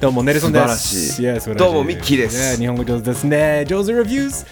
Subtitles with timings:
[0.00, 1.20] どうも、ネルソンです。
[1.56, 3.66] どうもミッキーですいや日本語上手ですね。
[3.68, 4.46] 上手レビューズ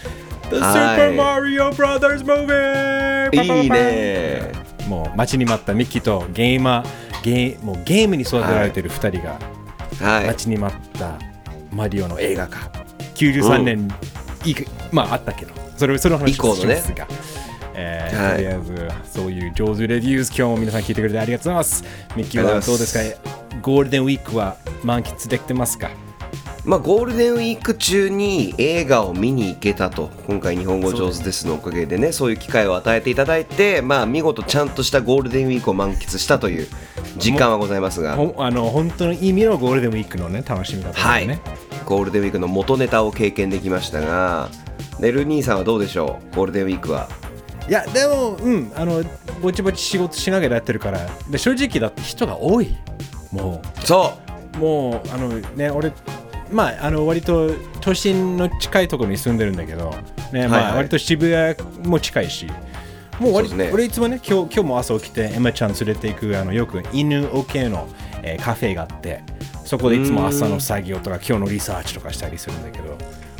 [0.51, 3.63] The はい Super Mario Brothers Movie!
[3.63, 4.51] いいね
[4.87, 9.39] もう待ちに待ったミッキーとゲーマー、ゲーもうゲームに育てられてる2人が
[10.07, 11.17] はい待ちに待った
[11.71, 12.69] マリオの映画化。
[13.15, 13.89] 93年、
[14.45, 14.55] いい
[14.91, 17.07] まああったけど、それその話以降のねしますが。
[17.81, 18.35] えーはい。
[18.35, 21.83] とりあえずそういう上手レビューズ今日も皆さん聞いてくれてありがとうございます。
[22.15, 23.21] ミッキーはどうですか？
[23.61, 25.89] ゴールデンウィークは満喫できてますか？
[26.65, 30.09] まあ、ゴールデンウィーク中に映画を見に行けたと。
[30.27, 36.67] 今回日本語上手ですのおかげでねそういう機会を与えていただいてまあ見事ちゃんとしたゴールデンウィークを満喫したという
[37.17, 38.13] 実感はございますが。
[38.13, 41.27] あの本当の意味のゴールデンウィークのね楽しみ方はい。
[41.27, 41.43] だよね。
[41.85, 44.49] ゴールデンウィークの元ネタを経験できましたが。
[44.99, 46.35] ネル兄さんはどうでしょう？
[46.35, 47.07] ゴールデンウィークは
[47.69, 49.03] いやでもうんあの
[49.41, 50.99] ぼちぼち仕事しながらやってるから。
[51.29, 52.75] で正直だって人が多い。
[53.31, 54.17] もそ
[54.55, 54.57] う。
[54.57, 55.93] もうあのね俺
[56.51, 59.93] まああの割と都心の近いところに住んでるんだけど。
[60.33, 62.47] ねまはいはいあ割と渋谷も近いし。
[63.19, 63.73] もう割そうですね。
[63.73, 67.87] 俺いつもね今日今日も朝起きてエマちゃん連れて行くあのよく犬 OK の、
[68.23, 69.21] えーカフェがあって。
[69.63, 72.97] そこでいつも朝の作業とか今日のリサーチとかしたりするんだけど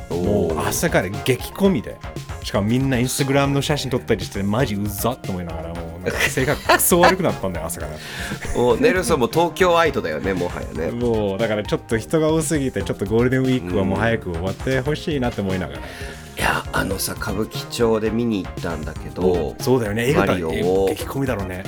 [0.09, 1.97] もう朝から激混みで。
[2.43, 7.91] しかもみんなインスタグラムの写真撮ったりしてマジうざっと思いながらもうなんか性格クソ悪くなったんだよ朝から。
[8.59, 10.91] もうネルソンも東京アイトだよねもはやね。
[10.97, 15.81] もうだからちょっと人が多すぎてちょっとゴールデンウィークはもう早く終わってほしいなって思いながら、い
[16.37, 20.49] やあのさ歌舞伎町で見に行ったんだけどそうだよね映画マリオ。
[20.49, 21.63] を激込みだろうね。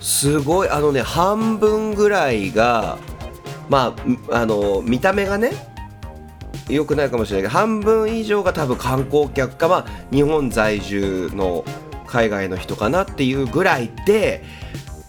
[0.00, 2.98] すごいあのね半分ぐらいが
[3.68, 3.94] ま
[4.30, 5.52] ああの見た目がね
[6.70, 11.64] 良くないかもしれないけど半分以上が多分観光客かまあ日本在住の
[12.06, 14.42] 海外の人かなっていうぐらいで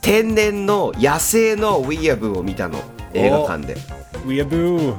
[0.01, 2.79] 天然の野生のウィアブを見たの
[3.13, 3.75] 映画館で。
[4.25, 4.95] We are boo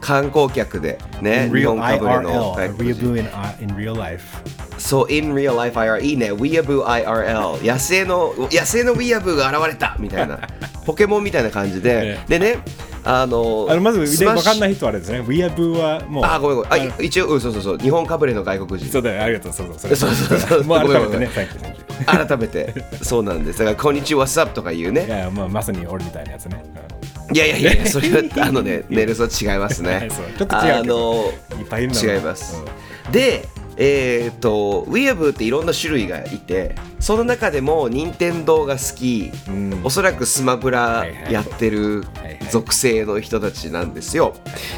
[0.00, 0.98] 観光客で。
[1.20, 2.56] ね日本かぶれの。
[2.56, 4.22] We 国 are 人 boo in, uh, in real life
[4.78, 9.96] そう、in real life IR いいね、ウィアブ IRL 野生の野生のウィアブが現れた。
[9.98, 10.38] みたいな。
[10.86, 12.58] ポケモンみたいな感じで、でね、
[13.08, 15.20] あのあのまず分かんない人はあれですね。
[15.20, 16.24] We are boo はもう。
[16.24, 18.90] あ、ごめんごめん、あの一応、うん、そうそうそう、日本かぶれの外国人。
[18.90, 19.22] そうだよ。
[19.22, 19.52] ありがとう。
[19.52, 19.94] そうそう。
[19.94, 20.64] そうそうそう。
[20.66, 21.30] もう改めてね
[22.04, 23.60] 改めて、そうなんです。
[23.60, 25.06] だから、こんにちは、What's up とか言ういね。
[25.08, 26.64] やまあまさに俺みたいなやつね、
[27.32, 30.08] いやいやいやそれは、あのね、 ネルソン違いますね。
[30.10, 30.26] そう。
[30.36, 32.62] ちょっと違うあのうんいっぱいいる違います。
[33.12, 33.44] で、
[33.78, 39.80] えっ、と、ウィアブっていろんな種類がいて、その中でも任天堂が好き、うん。
[39.84, 42.04] おそらくスマブラやってる
[42.50, 44.34] 属性の人たちなんですよ。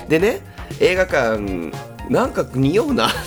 [0.09, 0.41] でね、
[0.81, 1.73] 映画館、
[2.11, 3.09] なんか匂うな。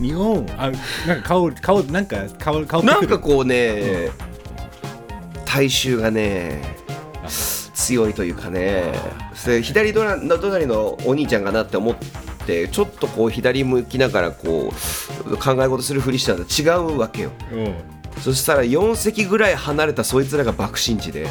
[0.00, 0.70] 日本あ
[1.08, 4.10] なんか顔顔なんか顔顔なんかこうね、
[5.44, 6.62] 大衆がね、
[7.74, 8.92] 強いというかね、
[9.46, 12.06] で左ドラの隣のお兄ちゃんかなって思って、
[12.70, 14.72] ちょっとこう左向きながらこ
[15.26, 17.30] う考え事するふりしたら違うわけよ。
[17.52, 17.74] うん
[18.20, 21.28] そしたら4席ぐらい離れたそいつらが爆心地で、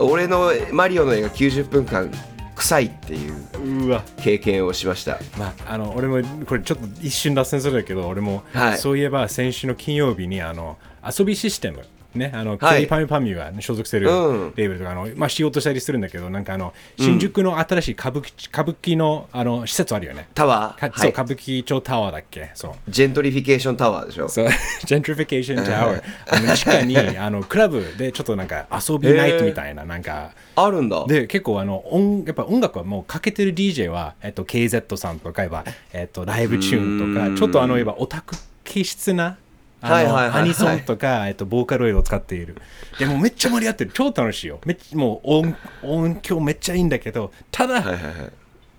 [0.00, 2.10] 俺のマリオの映画90分間、
[2.54, 5.18] 臭いっていう経験をしました。
[5.38, 11.84] まあ、あの俺もこれちょっと一瞬脱線するんだけど俺も、はいそういえば先週の金曜日にあの遊びシステム
[12.16, 12.86] ねあの、はい。
[12.86, 14.52] パミュパミュが、ね、所属してるうん。
[14.56, 22.50] レーベルとか、あのまあ、しようとしたりするんだけどなんかあの新宿の新しい歌舞伎歌舞伎のあの施設あるよね、タワー、かそうはい、歌舞伎町タワーだっけ？
[22.54, 22.72] そう。
[22.88, 24.28] ジェントリフィケーションタワーでしょ？
[24.28, 24.48] そう。
[24.84, 30.32] ジェントリフィケーションタワーあの地下に あのクラブでちょっとなんか遊びナイトみたいななんか。
[30.58, 31.04] あるんだ。
[31.06, 38.34] で結構あの音やっぱ音楽はもうかけてる DJ は、えっと、KZ さんとか言えば、えっと、ライブチューンとかちょっとあの言えばオタク
[38.64, 39.36] 気質な
[39.80, 42.56] はいはいはいはいアニソンとか、えっと、ボーカロイドを使っている
[42.98, 48.32] でもめっちゃ盛り上がってる超楽しいよめっちゃもう音音響めっちゃいいんだけどただ、はいはいはい。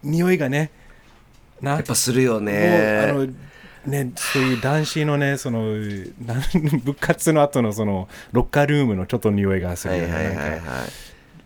[0.04, 0.72] 匂いがね
[1.62, 3.12] なやっぱするよもうあね。
[3.14, 3.28] の
[3.88, 5.62] ね、そういう男子のね、その、
[6.26, 6.42] なん
[6.84, 10.14] 部活の後のその、ロッカールームのちょっと匂いがするよね。
[10.14, 10.68] はいはいはいなんはいか。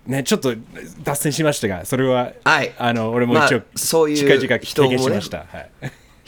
[0.07, 0.55] ね、ちょっと
[1.03, 5.37] 脱線しましたが、それは、はいあの、俺も一応、まあそういう近々経人もね験しました。
[5.37, 5.69] はい。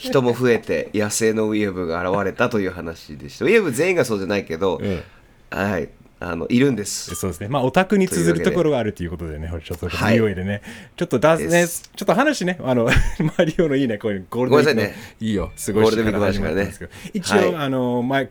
[0.04, 3.44] 人も増えて 野生のウィアブが現れたという話でした。
[3.44, 5.02] ウィアブ全員がそうじゃないけど、うん
[5.50, 5.88] はい、
[6.20, 7.14] あのいるんです。
[7.14, 7.48] そうですね。
[7.48, 10.62] まあ、オタクに通ずるところがあるということでね、ちょっとはい匂いでね、
[10.96, 12.84] ちょっと脱ね、ちょっと話ね、あの、
[13.38, 14.94] マリオのいいね、こういうゴールデンウィークいね。
[15.20, 16.72] いいよ、すごいゴールデンウィーク話からね。
[17.12, 17.54] 一応、はい。
[17.56, 18.28] あの、前、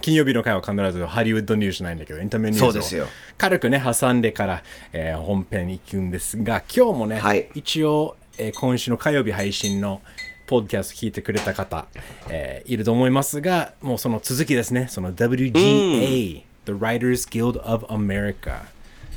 [0.00, 3.06] 金曜日の回は必ずハリウッドニュースないんだけど、エンタメニュースをそうですよ。
[3.38, 4.62] 軽くね、挟んでから、
[4.92, 7.48] えー本編に行くんですが、今日もね、はい。
[7.54, 10.02] 一応、えー今週の火曜日配信の
[10.46, 11.86] ポッドキャスト聞いてくれた方、
[12.28, 18.62] えーいると思いますが、もうその続きですね、その WGA、The Writers Guild of America。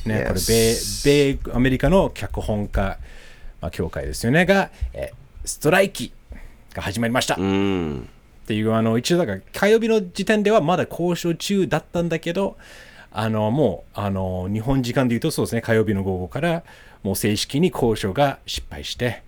[0.06, 2.98] ね、これ米、米アメリカの脚本家、
[3.62, 6.12] まあ、協会ですよね、が、えーストライキ
[6.74, 7.36] が始まりました。
[7.40, 8.10] うん。
[8.44, 12.58] っていう、あの、一応だから、火曜日の時点ではまだ交渉中だったんだけど、
[13.12, 16.64] あの、もう、あの、日本時間で言うとそうですね、火曜日の午後から、
[17.04, 19.24] もう正式に交渉が失敗して、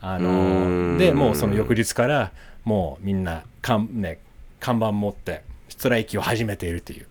[0.00, 2.32] あの、で、もうその翌日から、
[2.64, 4.18] もうみんな、かんね、
[4.60, 7.06] 看板持って、ストライキを始めているという。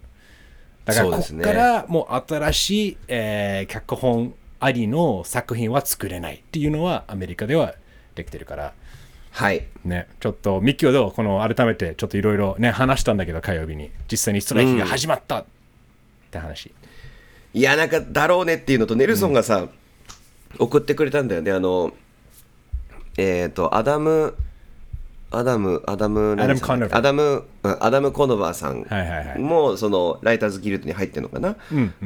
[0.85, 7.75] だから、ここからもう新しい、えー脚本ありの作品は作れないっていうのは、アメリカでは
[8.15, 8.73] できてるから。
[9.31, 9.67] はい。
[9.85, 15.45] ね、ちょっとミッキーはどうこの改めてちょっといろいろね話したんだけど火曜日に実際にストライキが始まったっ
[16.31, 16.73] て話、
[17.53, 19.67] いやなんかだろうねっていうのとネルソンがさ、
[20.57, 21.51] 送ってくれたんだよね。
[21.51, 21.93] あの
[23.17, 24.35] えっと、アダム
[25.31, 26.97] アダムアダムアダムコノバー。
[26.97, 29.39] アダムうんアダム・コノバーさんはいはいはい。
[29.39, 31.57] もそのライターズギルドに入ってるのかな、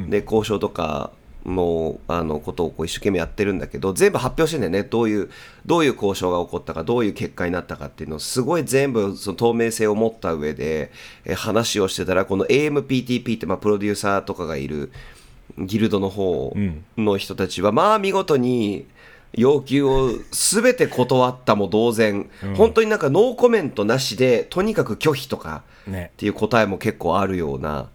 [0.08, 1.12] で交渉とか
[1.44, 4.82] もあのことをこう一生懸命やってるんだけど全部発表してんだよね。
[4.82, 5.30] どういう
[5.66, 10.90] どういう交渉が起こったかどういう結果になったかっていうのをすごい全部その透明性を持った上で
[11.24, 14.90] え話をしてたらこの AMPTP ってまあプロデューサーとかがいる
[15.58, 16.54] ギルドの方
[16.96, 18.86] の人たちは、まあ見事に
[19.34, 26.10] 要求を全て断ったも同然、本当になんかノーコメントなしでとにかく拒否とかね。
[26.14, 27.88] っていう答えも結構あるような。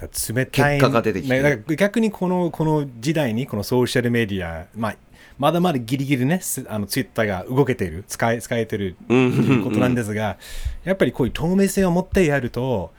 [0.00, 0.32] 結
[0.80, 1.76] 果が出てきて。
[1.76, 4.96] 逆にこのこの時代にこのソーシャルメディア、まあ、
[5.38, 10.38] まだまだギリギリねすあのツイッターが動けている使え使えてるということなんですが、
[10.84, 12.92] やっぱりこういう透明性を持ってやると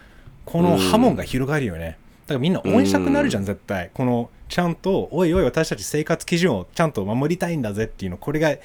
[0.45, 1.97] この波紋が広がるよね、だ
[2.27, 3.91] からみんな応援したくなるじゃん、絶対。
[3.93, 8.55] このちゃんとおいおい私たち生活基準をちゃんと守りたいんだぜっていうのこれが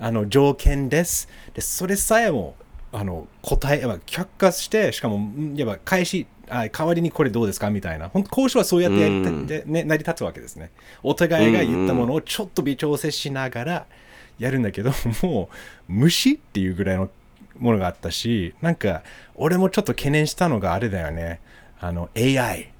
[0.00, 1.28] あの条件です。
[1.54, 2.56] でそれさえも
[2.90, 8.08] あの答えやっぱ却下してしかもんやっぱ返しあ代わりにこれどうですかみたいな。
[8.08, 10.70] 本当交渉はそうやってやりたで、ね、成り立つわけですね。
[11.02, 13.86] お互いが言ったものをちょっと微調整しながら
[14.38, 15.50] やるんだけども
[15.88, 17.10] う無視っていうぐらいの
[17.58, 19.02] ものがあったしなんか
[19.34, 21.40] 俺もちょっと懸念したのがあれだよね。
[21.80, 22.72] あの AI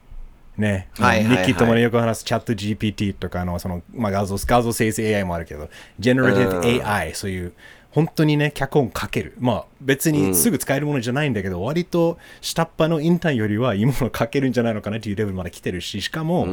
[0.58, 7.52] ね、はいッキーともねよく話すチャット GPT とかのその、まあ、画像画像生成 AI もあるけど、ジェネラティブ AI、そういう
[7.90, 9.34] 本当にね、脚本書ける。
[9.38, 16.52] まあ別にすぐ使えるものじゃないんだけど、割と下っ端のインターンよりはいいもの書けるんじゃないのかなっていうレベルまで来てるし、しかも、の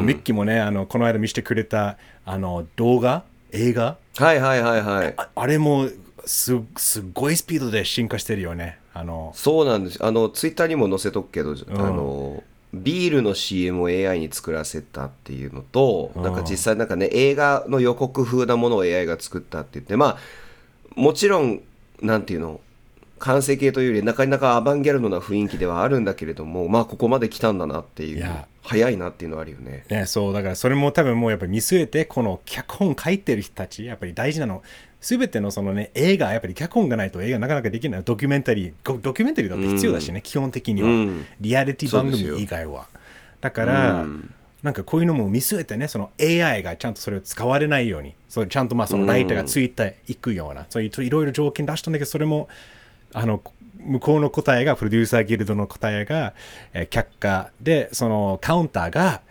[0.00, 5.14] ミッキーもね、あのこの間見せてくれたあの動画、映画、はいはいはいはい。
[5.16, 5.88] ああれも
[6.24, 8.78] すすっごいスピードで進化してるよね。
[8.94, 10.04] あのそうなんです。
[10.04, 12.42] あの、ツイッターにも載せとくけど、あの、
[12.82, 20.18] ビールの CM を AI に作らせたっていうのと、なんか実際なんかね、映画の予告風なものを AI が作ったって言って、まあ、
[20.94, 21.62] もちろん、
[22.00, 22.60] なんていうの、
[23.18, 29.84] 完成形というより、なかなかアバンギャルドな雰囲気ではあるんだけれども、まあ、ここまで来たんだなっていういや、早いなっていうのはあるよね。
[29.88, 34.62] ね、そうだからそれも多分もうやっぱり見据えてこの脚本書いてる人たちやっぱり大事なの
[35.00, 38.02] 全てのそのね映画やっぱり脚本がないと映画なかなかできない。
[38.04, 38.72] ドキュメンタリー。
[38.84, 41.26] ごドキュメンタリーだって必要だしね、基本的には、うん。
[41.40, 42.88] リアリティ番組以外は。
[43.40, 44.06] だから、
[44.62, 48.14] なんかこういうのも見据えてねその AI がちゃんとそれを使われないように。
[48.28, 52.48] それちゃんとまあそのライターがついていくような、そういういろいろ条件出したんだけどそれも
[53.12, 53.40] あの
[53.78, 56.34] 向こうの答えがプロデューサーギルドの答えが、
[56.72, 59.22] えー却下でそのカウンターが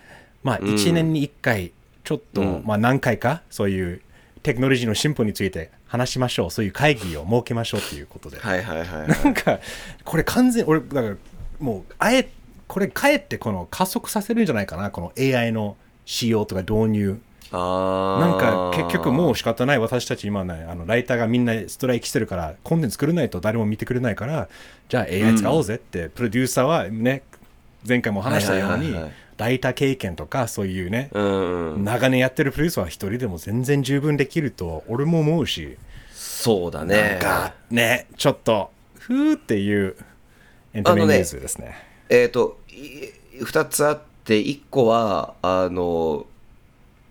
[0.43, 1.73] まあ1年に1回
[2.03, 4.01] ちょっと、まあ何回かそういう
[4.45, 6.51] テクノロジーの進歩について話しましょう。
[6.51, 8.37] そういう会議を設けましょうということで。
[8.37, 9.07] はいはいはい、はい。
[9.07, 9.59] なんか
[10.03, 11.15] これ完全俺だから
[11.59, 12.29] もうあえ
[12.67, 17.19] これかえってこの加速させるんじゃないかなこの AI の使用とか導入。
[17.51, 19.79] あなんか結局もう仕方ない。
[19.79, 24.47] 私たち今ねあのライターがみんなストライキしてるからコンテンツ作れないと誰も見てくれないから
[24.89, 27.23] じゃあ AI 使おうぜって、プロデューサーはね
[27.87, 28.95] 前回も話したように、
[29.37, 35.77] ライター経験とかそういうね、うんうん、長年やってるプロデューサーは一人でも全然十分できると俺も思うし、
[36.13, 37.19] そうだなんね。
[37.21, 39.95] かねちょっとふーっていう
[40.73, 41.75] エンタメニュースですね。
[42.09, 46.25] えっ、とい2つあって1個はあの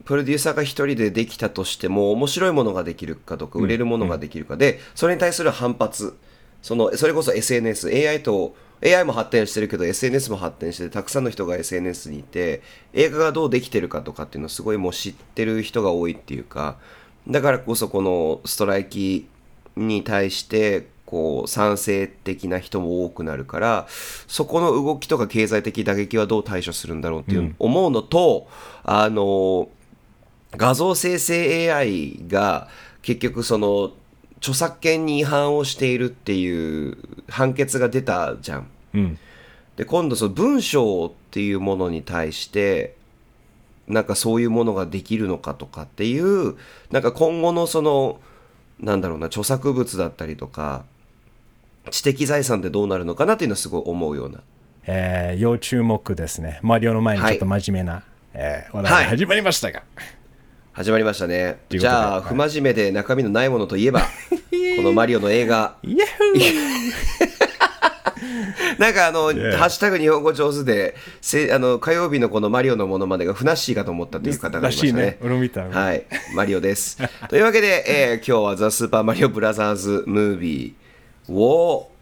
[0.04, 6.16] プロデューサーが1人でできたとしても面白いものができるかどうか売れるものができるかで、それに対する反発
[6.64, 12.62] そのそれこそ SNSAI と AI も発展してるけど SNS も発展しててたくさんの人が SNS にいて
[12.94, 16.78] 映画がどうできてるかとかっていうのをすごいもう知ってる人が多いっていうか
[17.28, 19.28] だからこそこのストライキ
[19.76, 23.87] に対してこう賛成的な人も多くなるから
[24.26, 28.49] そこの動きとか経済的打撃はどう対処するんだろうっていう思うのと、
[28.85, 29.68] あの
[30.52, 32.68] 画像生成 AI が
[33.02, 33.92] 結局その
[34.45, 36.99] 著作権に違反をしているっていう
[37.31, 38.67] 判決が出たじゃん。
[38.93, 39.19] うん
[39.77, 42.95] で今度その文章っていうものに対して
[43.89, 46.55] なんかそういうものができるのかとかっていう
[46.93, 48.21] なんか今後のその
[48.79, 50.85] なんだろうな著作物だったりとか
[51.91, 54.43] 知的財産ってどうなるのかなっていうのはすごい思うような
[54.87, 56.61] えー要注目ですね。
[56.63, 59.83] マリオの前にちょっと真面目な、えー話題が始まりましたが。
[60.75, 64.00] 始まりましたねじゃあ、はい不真面目で中身のないものといえば
[64.76, 65.76] このマリオの映画
[68.78, 69.57] なんかあの、Yeah.
[69.57, 75.49] ハッシュタグ日本語上手で、せあの火曜日のこのマリオのものまでがふなっしーかと思ったという方がいましたねらしいね。。
[75.49, 75.62] た。
[75.69, 76.04] はい、
[76.35, 76.99] マリオです。
[77.28, 81.93] というわけで、えー今日はザ・スーパーマリオブラザーズ・ムービーを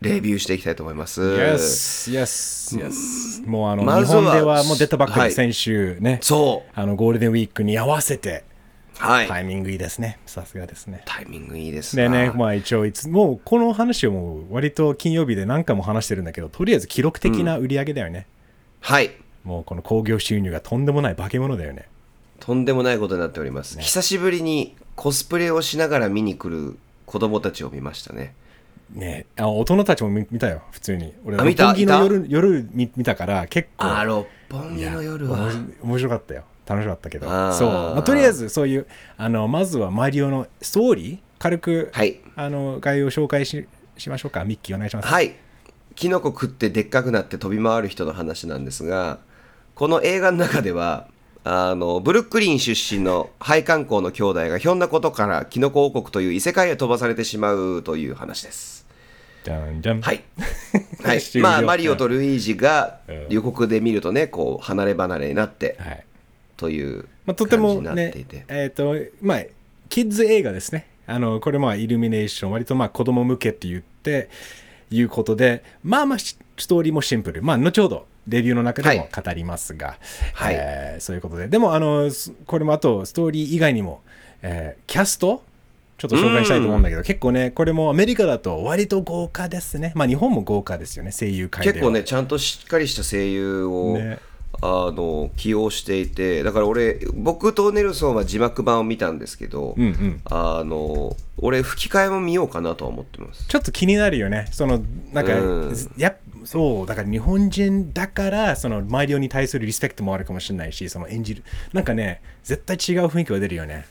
[0.00, 1.20] レビューしていきたいと思います。
[1.20, 3.48] Yes, yes, yes.
[3.48, 6.70] もうあの、日まずは本ではもう出たばっかはいり先週ね、そう。
[6.74, 8.44] あのゴールデンウィークに合わせて
[8.98, 9.28] はい。
[9.28, 10.18] タイミングいいですね。
[10.26, 11.02] さすがですね。
[11.04, 18.26] タイミングいいですでね、なまあ一応いつ、もうこの話をもう割と金曜日で何回も話してるんだけど、とりあえず記録的な売り上げだよね。
[18.80, 19.12] はい。
[19.44, 21.88] もうこの興行収入がとんでもない化け物だよね。
[22.40, 23.78] とんでもないことになっております。
[23.78, 26.76] 久しぶりにコスプレをしながら見に来る
[27.06, 28.34] 子供たちを見ましたね。
[28.90, 31.14] ねあ大人たちも見見たよ、普通に。
[31.24, 33.86] 俺、六本木の夜夜見見たから、結構。
[33.86, 35.50] あ、六本木の夜は。
[35.82, 42.20] 面白かったよ楽しかったけどそう、まあ、とりあえずそういうあのまずはマリオのストーリー軽く、はい。
[42.36, 43.66] あの概要を紹介し
[43.96, 45.36] しましょうかミッキーお願いしますはい。
[45.94, 49.18] キノコ食ってでっかくなって飛び回る人の話なんですが、
[49.74, 51.08] この映画の中では、
[51.44, 58.77] あのブルックリン出身の配管工の兄弟がひょんなことからキノコ王国という異世界へ飛ばされてしまうという話です。
[59.48, 60.00] じゃんじゃん。
[60.02, 60.22] はい。
[61.02, 61.20] はい。
[61.40, 63.26] まあ、マリオとルイージがうん。
[63.30, 66.04] 予告で見るとね、こう、離れ離れになってはい。
[66.56, 68.44] というまあ、とても感じになってねいて。
[68.48, 69.42] えっ、とまあ
[69.88, 70.86] キッズ映画ですね。
[71.06, 74.28] あのこれまあイルミネーション割とまあ子供向けって言って
[74.90, 77.42] いうことでまあまあしストーリーもシンプル。
[77.42, 79.98] まあ後ほどレビューの中でも語りますが、
[80.34, 80.54] はい。
[80.58, 81.46] えーそういうことで。
[81.46, 84.02] でもあのすこれもあとストーリー以外にも、
[84.42, 85.42] えーキャスト
[85.98, 89.92] ちょっと紹介したいと思うんだけど、結構ね、これもアメリカだと割と豪華ですね。
[89.96, 91.74] まあ日本も豪華ですよね、声優界では。
[91.74, 94.18] 結構ね、ちゃんとしっかりした声優を、ね
[94.60, 100.20] あの起用していてだから俺僕とネルソンは字幕版を見たんですけど、うんうん。
[100.24, 104.48] あの俺吹き替えも見ようかなとは思ってますちょっと気になるよね。
[104.50, 113.86] その、なんか、うんやっそう、だから日本人だから、そのマリオに対するリスペクトもあるかもしれないし、その演じる、なんかね、絶対違う雰囲気は出るよね。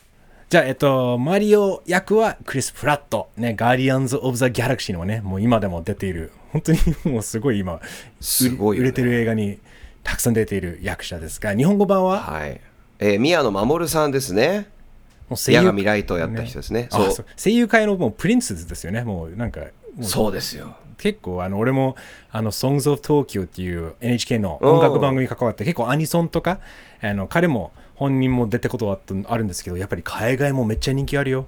[0.50, 7.82] じゃあ、えっと、マリオ役はクリス・プラット、ね、ガーディアンズ・オブ・ザ・ギャラクシーのね、もう今でも出ている、本当にもうすごい今、
[8.22, 8.88] すごいよね。
[8.88, 9.60] 売れてる映画に
[10.04, 12.62] たくさん出ている役者ですが、日本語版は、はい、
[13.00, 14.70] えー宮野真守さんですね。
[15.27, 16.88] もう声八神ライトをやった人ですね。
[16.92, 17.25] そうあそう。
[17.36, 19.60] 声優界のもうプリンセスですよね、もうなんか、
[20.01, 20.77] そうですよ。
[20.98, 21.98] 結構あの俺も
[22.32, 26.60] あの Songs of Tokyo っていう NHK の音楽番組に関わって結構アニソンとか
[27.01, 31.48] あの彼も本人も出たことはあるんですけどやっぱり海外もめっちゃ人気あるよ、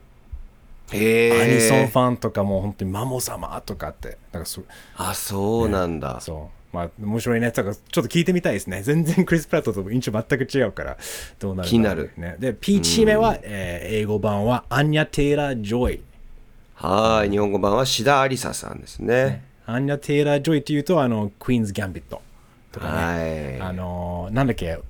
[0.92, 4.64] アニソンファンとかも本当にマモ様とかってなんかそ
[4.98, 6.76] あそうなんだ、そう。
[6.76, 7.52] まあ面白いね。
[7.52, 8.82] だからちょっと聞いてみたいですね。
[8.84, 10.98] 全然クリス・プラットと印象全く違うから
[11.38, 12.12] どうなるか気になる。
[12.18, 16.02] ね、でピーチ姫は、えー英語版はアンニャ・テイラー・ジョイ
[16.76, 19.44] はーい日本語版は志田有紗さんですね。
[19.66, 22.22] アンニャ・テイラー・ジョイっていうとあのクイーンズ・ギャンビット
[22.72, 23.58] とかね。
[23.60, 23.70] はい。
[23.70, 24.82] あのーなんだっけ、ウ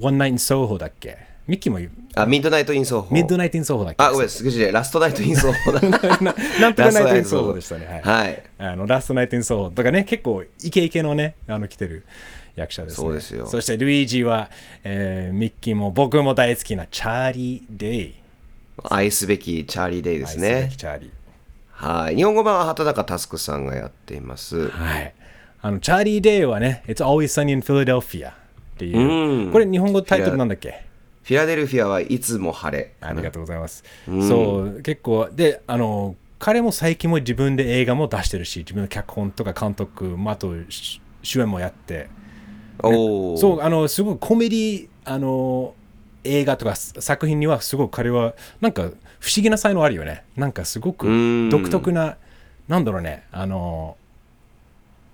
[0.00, 1.18] One Night in Soho だっけ？
[1.46, 4.02] ミッキーも言う、あミッドナイト・イン・ソーホミッドナイト・イン・ソホだっけ？
[4.02, 5.80] あごめんすぐじラストナイト・イン・ソーホだ。
[6.22, 8.00] ななんとかナイト・イン・ソホでしたね。
[8.02, 8.26] はい。
[8.26, 8.42] はい。
[8.58, 12.06] あのラストナイト・イン・ソホとかね、結構イケイケのね、あの来てる
[12.56, 12.96] 役者ですね。
[12.96, 13.46] そうですよ。
[13.46, 14.50] そしてルイージは、
[14.84, 18.14] えーミッキーも僕も大好きなチャーリー・デイ。
[18.84, 21.10] 愛すべきチャーリー・デイです愛すべねきチャーリー。
[21.70, 22.16] はい。
[22.16, 24.68] 日本語版は畑中佑さんがやっています。
[24.70, 25.14] はい。
[25.64, 28.34] あの、チャーリー・デイはね、It's Always Sunny in Philadelphia っ
[28.76, 29.50] ていう、うん。
[29.50, 30.84] これ日本語タイトルなんだっけ？
[31.22, 33.82] フィラデルフィアはいつも晴れありがとうございます。
[34.06, 42.10] そう、結構、で、あの、彼も最近も自分で映画も出してるし、自分の脚本とか監督、まあ、あとし主演もやって、
[42.82, 45.74] おおそう、あの、すごいコメディ、あの、
[46.24, 48.82] 映画とか作品にはすごく彼は、なんか
[49.18, 50.24] 不思議な才能あるよね。
[50.36, 51.48] なんかすごくうん。
[51.48, 52.18] 独特な、
[52.68, 53.96] なんだろうね、あの、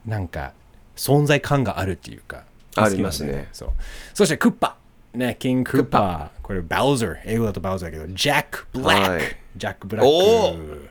[0.06, 0.52] なんか
[0.96, 2.44] 存在感があるっていうか。
[2.76, 3.68] ありますねそう。
[4.14, 4.76] そしてクッパ。
[5.12, 6.40] ね、キング・クッパー。
[6.40, 7.16] これ、バウザー。
[7.24, 9.10] 英語だとバウザーだけど、ジャック・ブラック。
[9.10, 9.22] はい
[9.56, 10.88] ジャック・ブラッおク。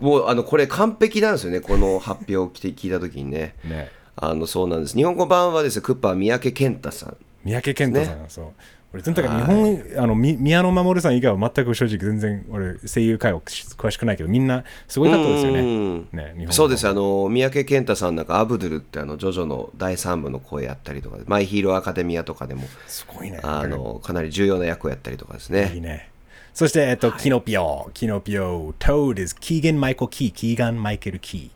[0.00, 3.90] もうあのこれ完璧なんですよねこの発表を聞い聞いた時にね ね。
[4.14, 8.46] あのそうなんです日本語版はですねクッパは三宅健太さん三宅健太さん、そう。
[8.96, 15.60] 俺とにかく日本あのみ宮野真守さん以外は全く正直全然俺声優界は詳しくないけどみんなすごいかったですよね。
[15.60, 16.08] うん。
[16.12, 16.88] ねそうです。
[16.88, 23.40] あの三宅健太さんなんかアブドゥルってあのジョジョの第3部の声やったりとかマイヒーローアカデミアとかでもすごいね。
[23.42, 25.72] あのかなり重要な役をやったりとかですね。
[25.74, 25.80] いい。
[25.80, 26.10] ね
[26.54, 31.50] そして、えっと、キノピオ、キノピオ、トーデス、キーガン・マイケル・キー、キーガン・マイケル・キ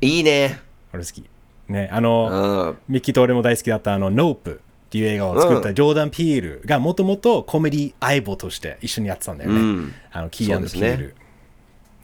[0.00, 0.06] ー。
[0.06, 0.58] いいね。
[0.94, 1.22] 俺好き。
[1.68, 2.78] ね、あうの、ん。
[2.88, 9.60] ミッキーと俺も大好きだったあの、ノープっていう映画を作ったうんジョーダン・ピールがもともとコメディ相棒として一緒にやってたんだよね。
[9.60, 11.16] うんあの、キーガン・ピそうですねール。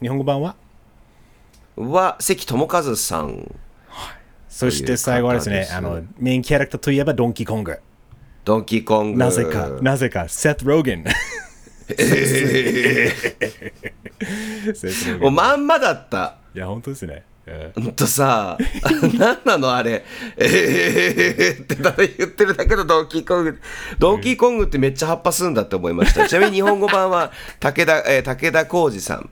[0.01, 0.55] 日本語版は？
[1.75, 3.55] は関智一さん
[4.49, 7.79] そして最後はですね、という方ですあの、メインキャラクターといえばドンキーコング。
[8.45, 11.05] ドンキーコングなぜか、なぜか、セス・ローゲン。
[11.87, 11.95] セ
[14.75, 15.19] ス・ローゲン。
[15.21, 17.23] もうまんまだったいや、本当ですね。
[17.45, 18.57] うんとさ、
[19.19, 20.05] 何なのあれ、
[20.37, 23.59] えーってただ言ってるだけのドンキーコング。
[23.99, 26.25] ドンキーコングってめっちゃ葉っぱ吸うんだって思いました。
[26.29, 29.29] ちなみに日本語版は武田、えー武田浩二さん。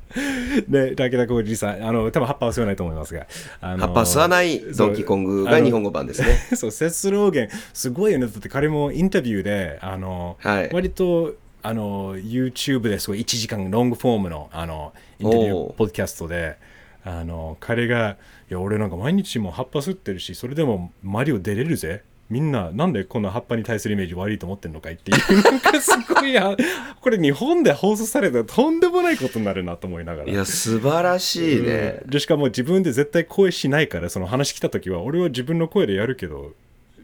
[0.68, 3.28] で、武田浩二さん、あの、多分葉っぱは吸わないと思いますが、
[3.62, 6.38] あの葉っぱ吸わないドンキーコングが日本語版ですね。
[6.56, 8.26] そう セス・ローゲン、すごいよね。
[8.26, 16.58] だって彼もインタビューで、あの、はい割と、あの、YouTube ですごい1時間ロングフォームの、あの、インタビューポッドキャストで、
[17.04, 18.18] あの、彼が、
[18.50, 22.04] いや、俺なんか毎日も葉っぱ吸ってるし、それでもマリオ出れるぜ。
[22.30, 26.56] みんな、なんでこんな葉っぱに対するイメージ悪いと思ってんのかいっていう、 なんかすごい、あ
[27.02, 30.32] これ日本で放送されたらとんでもないことになるなと思いながら。
[30.32, 32.00] いや、素晴らしいね。
[32.06, 36.54] でしかも自分で絶対声しないからその話来た時は俺は自分の声でやるけど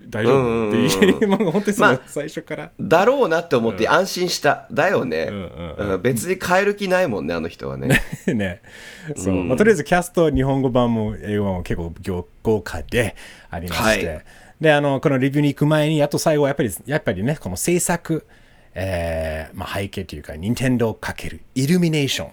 [0.09, 4.67] 大丈夫っていう、まあ本当にそのまあ最初から、だろうなって思って安心した。
[4.71, 6.01] だよね、んうんうん。
[6.01, 8.01] 別に変える気ないもんね、あの人はね。
[8.27, 8.61] ね
[9.15, 11.93] そう、まあ、とりあえずキャスト日本語版も英語版も結構
[12.43, 13.15] 豪華で
[13.49, 14.25] ありまして、はい。
[14.61, 18.25] であのこのレビューに行く前にあと最後はやっぱりやっぱりねこの制作、
[18.73, 22.31] えーまあ、背景というか任天堂かけるイルミネーション。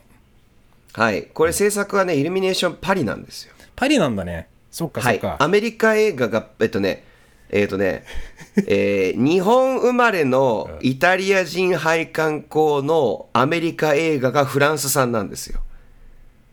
[0.95, 1.25] はい。
[1.25, 3.55] これ制作はね、イルミネーションパリなんですよ。
[3.75, 4.49] パリなんだね。
[4.71, 5.17] そっかそはい。
[5.17, 7.05] っか、アメリカ映画が、えっとね、
[7.51, 8.05] えっとね、
[8.67, 15.61] えー日本生まれのイタリア人配管工のアメリカ映画がフランス産なんですよ。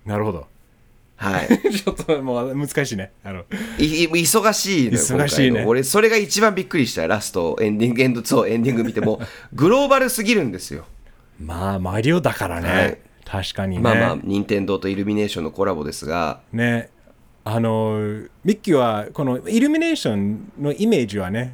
[0.06, 0.48] なるほど。
[1.22, 1.48] はい。
[1.72, 3.12] ちょっともう難しいね。
[3.24, 3.46] あの。
[3.78, 5.64] いい忙しいのよ忙しいね。
[5.66, 7.58] 俺それが一番びっくりしたラスト。
[7.62, 9.22] エンディングエンドそうエンディング見ても。
[9.54, 10.86] グローバルすぎるんですよ。
[11.40, 12.98] まあマリオだからね、はい。
[13.24, 13.82] 確かにね。
[13.84, 16.42] まあまあ任天堂とイルミネーションのコラボですが。
[16.54, 16.90] ね
[17.44, 21.54] あのミッキーはこのイルミネーションのイメージはね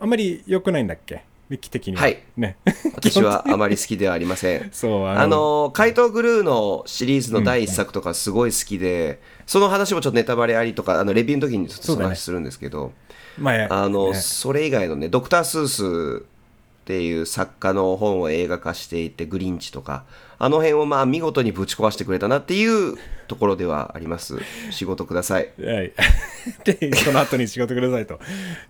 [0.00, 1.24] あんまり良くないんだっけ？
[1.48, 2.02] ミッキー的には。
[2.02, 2.22] はい。
[2.36, 2.56] ね。
[2.94, 4.70] 私はあまり好きではありません。
[4.72, 12.92] そうあの怪盗グルーのシリーズの第一作とかすごい好きで、その話もちょっとネタバレありとかあのレビューの時にちょっとそうだねお話しするんですけど、
[13.36, 14.14] まああの、ね。
[14.14, 20.04] それ以外のね、ドクター・スースっていう作家の本を映画化していて、グリンチとか、
[20.42, 22.96] あの辺をまあ見事にぶち壊してくれたなっていう
[23.28, 24.38] ところではあります。
[24.72, 25.50] 仕事ください。
[25.62, 25.92] はい。
[26.64, 28.18] で、その後に仕事くださいと。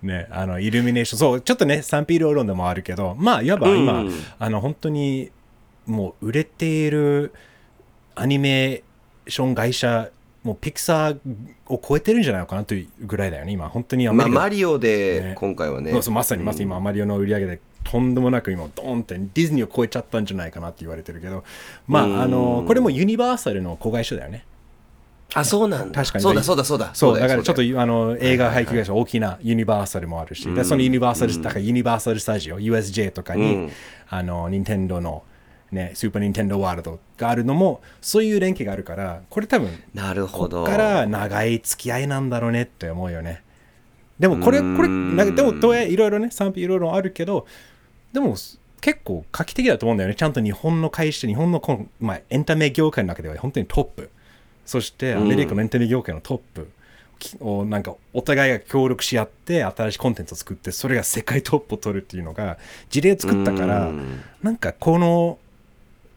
[0.03, 5.31] ね、あの、イルミネーション、そう、ちょっとね、賛否両論でもあるけど、まあ、いわば今、うんあの、本当に、
[5.85, 7.31] もう売れている
[8.15, 10.09] アニメーション会社、
[10.43, 11.19] もうピクサー
[11.67, 13.69] を超えてるんじゃないのかなというぐらいだよね、今。
[13.69, 21.43] 本当にアメまあ、リカマリオねで今回はね、そうそうまさにまさに今、マリオの売り上げでとんでもなく今、ドーンってディズニーを超えちゃったんじゃないかなって言われてるけど、
[21.87, 24.45] まあ、あの、これもユニバーサルの子会社だよね。
[25.33, 25.95] あ、そうなんだ。
[26.03, 26.91] 確かにそうだそうだそうだ。
[26.93, 33.71] そう、よだからちょっとよあの映画配給会社、大きなユニバーサルもあるし、でそのユニバーサル、だからユニバーサルスタジオ、USJ とかに、うん
[34.09, 35.23] あの、ニンテンドーの、
[35.71, 40.65] ね、スーパーニンテンドーワールドがあるのも、そういう連携があるから、これ多分、なるほど。
[40.65, 43.41] から長い付き合いなんだろうねって思うよね。
[44.19, 47.47] でもこれ、これ、なんかでも、どうやいろいろね、賛否いろいろあるけど、
[48.13, 48.35] でも、
[48.81, 50.15] 結構画期的だと思うんだよね。
[50.15, 54.09] ちゃんと日本の会社、日本のこの、まあ、エンタメ業界の中では本当にトップ。
[54.65, 56.71] そしてアメリカのエンタメ業界のトップ。
[57.21, 62.57] きをなんかお互いが協力し合って新しいコンテンツを作ってそれが世界トップを取るっていうのが
[62.89, 65.37] 事例を作ったからうんなんかこの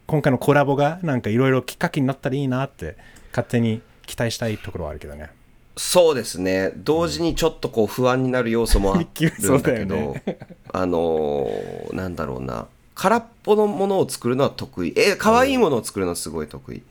[0.07, 2.97] 今回のコラボがなんかいろいろきっかけになったらいいなって
[3.31, 5.29] 勝手に期待したいところはあるけどね。
[5.77, 6.71] そうですね。
[6.77, 10.39] 同時にちょっとこう不安になる要素もあるんだけど、 ね
[10.71, 12.67] あのーなんだろうな。
[12.93, 14.93] 空っぽのものを作るのは得意。
[14.95, 16.81] え、可愛いものを作るのはすごい得意。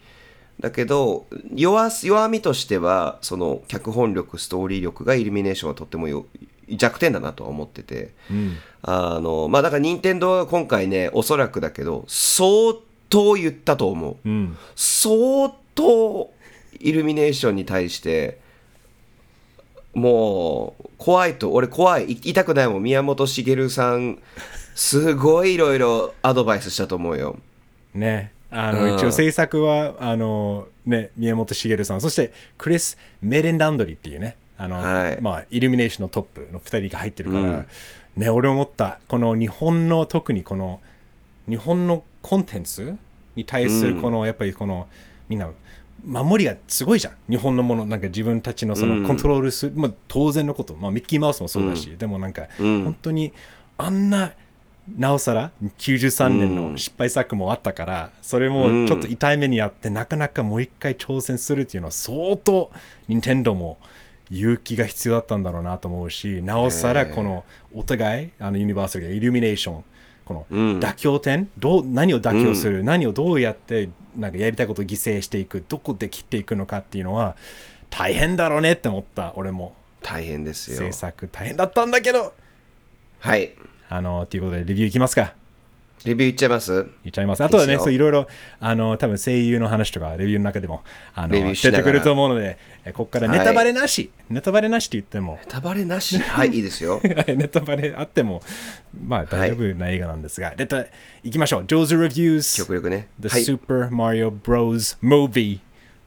[0.61, 6.27] だけど弱す弱みとしてはその脚本力ストーリー力がイルミネーションはとってもよ
[6.69, 12.75] 弱点だなとは思ってて、うんあのまあだから任天堂は今回ねおそらくだけど相
[13.09, 16.31] 当言ったと思ううん相当
[16.79, 18.39] イルミネーションに対して
[19.95, 24.19] もう怖いと俺怖いい痛くないもん宮本茂さん
[24.75, 27.39] すごいいろいろアドバイスしたと思うよ。
[27.95, 28.33] ね。
[28.51, 28.95] あの、うん。
[28.97, 35.21] 一応制作は、あの、ね、宮本茂さん、そしてクリス・メレンダンドリっていうね、あの、はい。
[35.21, 37.67] まあ、イルミネーションのトップの2人が入ってるから、うん。
[38.17, 40.81] ね、俺思った、この日本の、特にこの、
[41.49, 42.97] 日本のコンテンツ
[43.37, 44.03] に対する、うん。
[44.03, 44.89] この、やっぱりこの、
[45.29, 45.51] みんな、
[46.05, 47.15] 守りがすごいじゃん。
[47.29, 49.03] 日本のもの、なんか自分たちのそうん。
[49.03, 52.85] のコントロールする、まあ当然のこと、まあミッキーマウスもそうだし、でもなんか、うん。
[52.85, 53.33] 本当に
[53.79, 54.33] あんな、
[54.99, 56.73] なおさら93年うん。
[56.73, 62.71] の失敗作もあったから、それもちょっと痛い目にあって、なかなかもう一回挑戦するっていうのは相当、
[63.09, 63.79] 任天堂も
[64.31, 69.85] 勇気が必要だったんだろうなと思うし、なおさらこのお互い、あのユニバーサルでイルミネーション、
[70.25, 77.37] このうん妥協点、どう何を妥協する、何をどうやってなんかやりたいことを犠牲していく、どこで切っていくのかっていうのは
[77.91, 79.75] 大変だろうねって思った、俺も。
[80.03, 80.93] 大変ですよ制。
[80.93, 82.35] 作大変だったんだけど、
[83.21, 83.53] はい。
[83.89, 85.35] あの、ということでレビューいきますか。
[86.05, 86.87] レビューいっちゃいます？
[87.05, 87.43] いっちゃいます。
[87.43, 88.27] あとはね、いそういろいろ、
[88.61, 90.83] あの、多分声優の話とか、レビューの中でも、
[91.15, 96.19] あの、レビューしながら出てくると思うので、えここからネタバレなし、ネタバレなしって言っても、ネタバレなし？
[96.19, 97.01] はい、いいですよ。
[97.27, 98.43] ネタバレあっても、
[99.07, 100.85] まあ大丈夫な映画なんですが、ネタ、
[101.23, 101.63] いきましょう。
[101.63, 103.09] Joe's Reviews 極力ね。
[103.21, 103.43] The はい。
[103.43, 104.99] Super Mario Bros.
[105.03, 105.61] Movie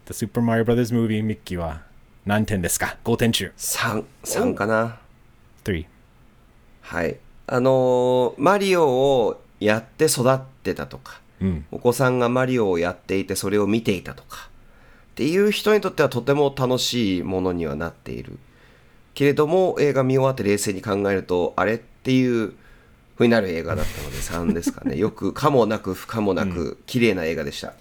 [0.05, 1.81] The Super Mario Brothers Movie ミッキーは
[2.25, 3.51] 何点ですか ?5 点中。
[3.57, 4.99] 3、3かな。
[5.63, 5.86] 3。
[6.81, 7.17] はい。
[7.47, 11.65] あのーマリオをやって育ってたとか、うん。
[11.72, 14.50] お子さんがマリオをやっていてそれを見ていたとか、
[15.12, 18.38] っていう人にとってはとても楽しいものにはなっている。
[19.13, 22.54] けれども、映画見終わって冷静に考えると、あれっていう
[23.15, 24.96] 風になる映画だったので3ですかね。
[25.00, 27.74] よく、かもなく不可もなく、綺麗な映画でした。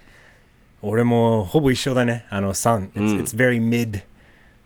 [0.80, 2.24] 俺もほぼ一緒だね。
[2.30, 2.90] あの3。
[2.92, 4.02] It's,、うん it's very mid.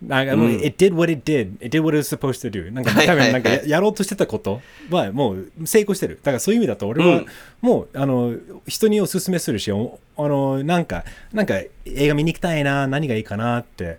[0.02, 1.56] なんかもう、うん it did what it did.
[1.60, 2.70] It did what it was supposed to do.
[2.72, 6.16] なんかはい多分なんかややろうとしてたことはもう成功してる。
[6.22, 7.26] だからそういう意味だと俺はうん
[7.60, 8.34] もう、あの
[8.66, 13.98] 人におすすめするし、おあのなんか、なんか映画見に行きたいな、何がいいかなって。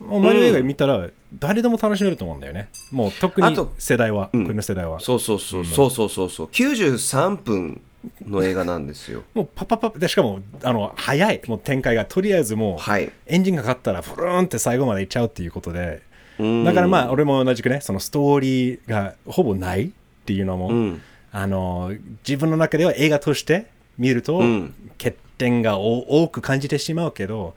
[0.00, 2.68] もうマリオ映画見たら誰でも楽しめると思うんだよね。
[2.90, 5.00] もう特に世代は、うんこの世代は。
[5.00, 6.46] そうそうそう、そうそうそうそう。
[6.48, 7.80] 93分
[8.26, 9.22] の映画なんですよ。
[9.34, 11.40] もうパパパでしかもあの早い。
[11.46, 13.10] もう展開がとりあえずもう、はい。
[13.26, 16.02] エンジンがかかったらフルーンって最後までいっちゃうっていうことで。
[16.38, 16.64] うん。
[16.64, 19.90] だからまあ俺も同じくねそのストーリーがほぼないっ
[20.24, 21.02] ていうのも、うん。
[21.30, 21.92] あの
[22.26, 23.66] 自分の中では映画として
[23.98, 24.74] 見ると、うん。
[24.98, 27.54] 欠点がお多く感じてしまうけど、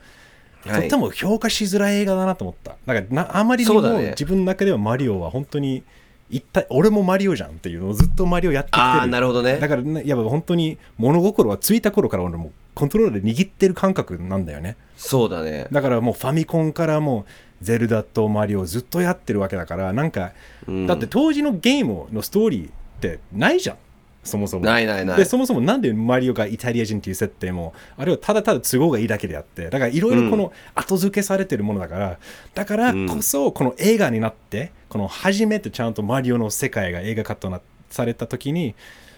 [0.65, 0.81] はい。
[0.81, 2.75] とっても評価しづらい映画だなと思った。
[2.85, 5.83] だからなあまりにも自分の中ではマリオは本当に
[6.29, 9.67] 一体俺もマリオじゃんっていうのをずっとマリオやってきてるああ、なるほどねだ。
[9.67, 15.67] からねやっぱ本当に物心はついた頃から俺もコントローラーで握ってる感覚なんだよねそうだね。
[15.71, 17.25] だからもうファミコンからも
[17.61, 20.33] うゼルダとマリオをずっとやってるわけだからなんか、
[20.67, 23.77] うんだって当時のゲームのストーリーってないじゃん
[24.25, 24.65] そもそも。
[24.65, 25.17] ないないない。
[25.17, 32.19] でそもそもなんでマリオがイタリア人っていう設定もあれはただただ都合がいいだけであってだからいろいろこの後付けされてるものだから、
[32.53, 38.75] だからこそこの映画になってこの初めてちゃんとマリオの世界が映画化となされた時に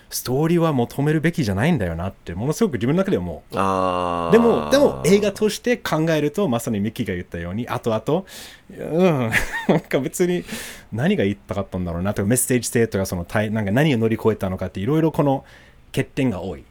[0.09, 4.31] ストーリーは求めるべきじゃないんだよなってものすごく自分の中ではもうああ。
[4.31, 8.25] でも、でも映画として考えると、まさにミッキーが言ったように、後々、
[8.69, 9.31] うん、
[9.67, 10.45] なんか別に
[10.93, 15.43] 何が言いたかったんだろうなとか、メッセージ性とか、その対なんか何を乗り越えたのかって、いろいろこの
[15.91, 16.63] 欠点が多い。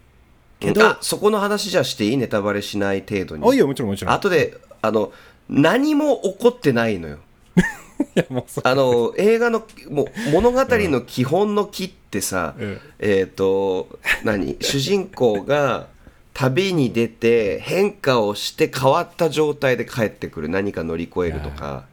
[0.59, 3.45] けど、あそこの話じゃしていいネタバレしない程度に。
[3.45, 4.15] 多いよ、もちろんもちろん。
[4.15, 5.13] 後で、あの、
[5.49, 7.19] 何も起こってないのよ。
[8.15, 14.57] いやもうそうあの、映画の、もう物語の基本の木ってさ、うんえっ、と、何？
[14.63, 15.89] 主人公が
[16.35, 21.85] 旅に出て変化をして変わった状態で帰ってくる何か乗り越えるとか、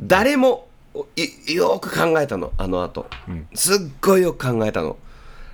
[0.00, 0.68] 誰も
[1.46, 3.06] いよく考えたの、あの後。
[3.54, 4.96] すっごいよく考えたの。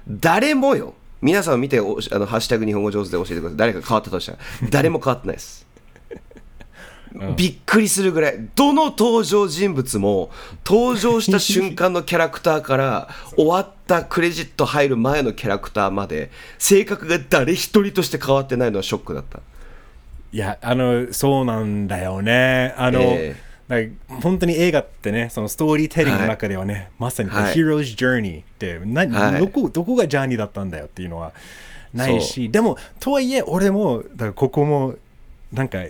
[0.08, 0.94] 誰もよ。
[1.20, 3.56] 皆さん見ておあの、ハッシュタグ日本語上手で教えてください。
[3.56, 4.38] 誰か変わったとしたら。
[4.70, 5.66] 誰も変わってないです。
[7.36, 8.48] びっくりするぐらい。
[8.54, 10.30] どの登場人物も
[10.64, 19.40] 登場した瞬間のキャラクターから 終わったクレジット入る前のキャラクターまで性格が誰一人として変わってないのはショックだった。
[20.32, 22.74] いや、あの、そうなんだよね。
[22.76, 23.36] あの、え
[23.68, 27.54] だから本当に映画ってね、そのストーリーテリングの中ではね、まさに、はい。
[27.54, 29.40] The Hero's Journey って、なはい。
[29.40, 31.32] どこ、どこがジャーニーだったんだよっていうのは
[31.92, 34.94] ないし、でも、とはいえ、俺も、だからここも、
[35.52, 35.80] なんか、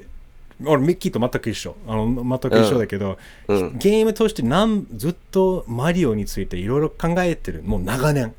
[0.64, 1.76] 俺、ミッキーと全く一緒。
[1.86, 3.18] あの全く一緒だけど、
[3.48, 3.56] うん。
[3.56, 3.78] うん。
[3.78, 8.34] ゲームとしてなんずっとマリオについていろいろ考えてる、もう長年。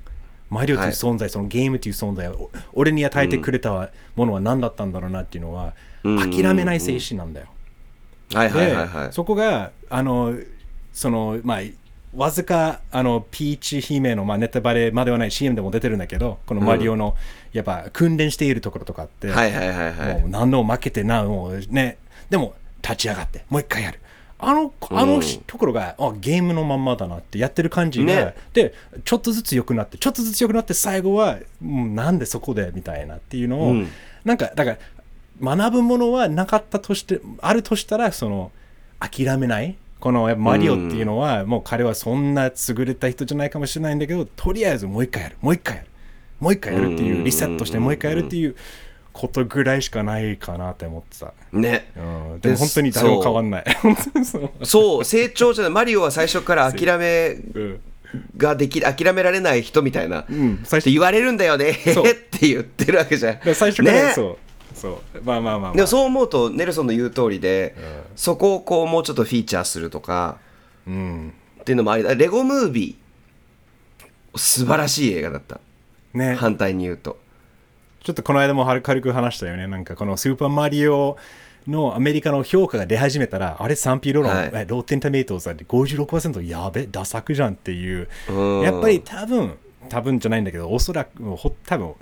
[0.50, 6.32] マリオという存在、そのゲームという存在を、お俺に与えてくれたものは何だったんだろうなっていうのは、うん。
[6.32, 7.48] 諦めない精神なんだよ。
[8.34, 9.14] はいはいで、はいはい。
[9.14, 10.36] そこがあの
[10.94, 11.60] そのまあ
[12.16, 17.16] わずかあのピーチ姫の、まあ、ネタバレまではない CM でも出てるんだけどこのマリオの、
[17.54, 20.22] やっぱ訓練しているところとかって、はいはいはいはい。
[20.22, 21.98] もう何度も負けてなもうね
[22.30, 24.00] でも立ち上がってもう一回やる。
[24.42, 28.36] あのあのうんところが、あゲームのまんまだなってやってる感じが、ね。
[28.54, 33.88] でちょっとずつ良くなってちょっとずつ良くなって最後は、うんなんでそこでみたいなっていうのを、うん。
[34.24, 34.78] なんかだか
[35.42, 38.52] ら学ぶものはなかったとしてあるとしたらその
[39.00, 45.38] 諦めないこのマリオっていうのは、もう彼はそんな優れた人じゃないかもしれないんだけどとりあえずもう一回やる。
[45.42, 45.88] もう一回やる。
[46.40, 47.10] もう一回やるってうんうんうん。
[47.10, 48.56] うんいうリセットしてもう一回やるっていう
[49.20, 51.92] ことぐらいしかないかなって思ってた、ね。
[51.98, 52.00] う
[52.38, 53.66] ん、でも本当に誰も変わんない。
[54.24, 54.52] そう。
[54.66, 55.74] そう成長じゃない。
[55.74, 57.80] マリオは最初から諦めうん。
[58.38, 60.62] ができ諦められない人みたいな、うん。
[60.64, 60.90] 最初。
[60.90, 61.72] 言われるんだよね。
[61.72, 63.40] って言ってるわけじゃん。
[63.54, 64.14] 最初から、ね。
[64.16, 64.38] そ
[64.74, 64.74] う。
[64.74, 65.22] そう。
[65.22, 67.82] まあまあまあ、まあ、でもそう思うとネルソンの言う通りで、ん。
[68.16, 70.38] そこをこうもうちょっとフィーチャーするとか
[70.88, 71.34] うん。
[71.60, 75.60] っていうのもありだレゴムービー素晴らしい映画だった。
[76.14, 76.36] ね。
[76.36, 77.20] 反対に言うと
[78.10, 79.68] ちょっとこの間もは軽く話したよね。
[79.68, 81.16] なんかこのスーパーマリオ
[81.68, 88.62] のアメリカの評価が出始めたら、あれ賛否両論、はいえローテンタメイトさんで56%やべ、ダサくじゃんっていううん。
[88.62, 91.94] やっぱり多分、多分じゃないんだけど、おそらく、ほ多分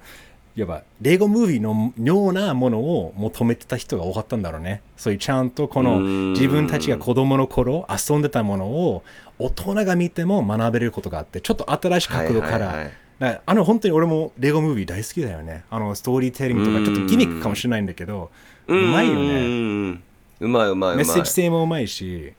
[0.56, 4.82] いわばレゴムービーのようなものを求めてた人が多かったんだろうね。
[4.96, 9.04] そういうちゃんとこのうん自分たちが子供の頃遊んでたものを
[9.40, 15.64] 大人が見ても学べることがあって、ちょっと新しい角度から、はいはいはいだからあの本当に俺もレゴムービー大好きだよね。
[15.70, 18.30] あのストーリーテリングとかちょっとギミックかもしれないんだけど、
[18.68, 19.92] うまいよね。
[19.94, 20.02] ね
[20.40, 20.98] うまいうまいうまい。
[20.98, 22.34] メッセージ性もうまいし、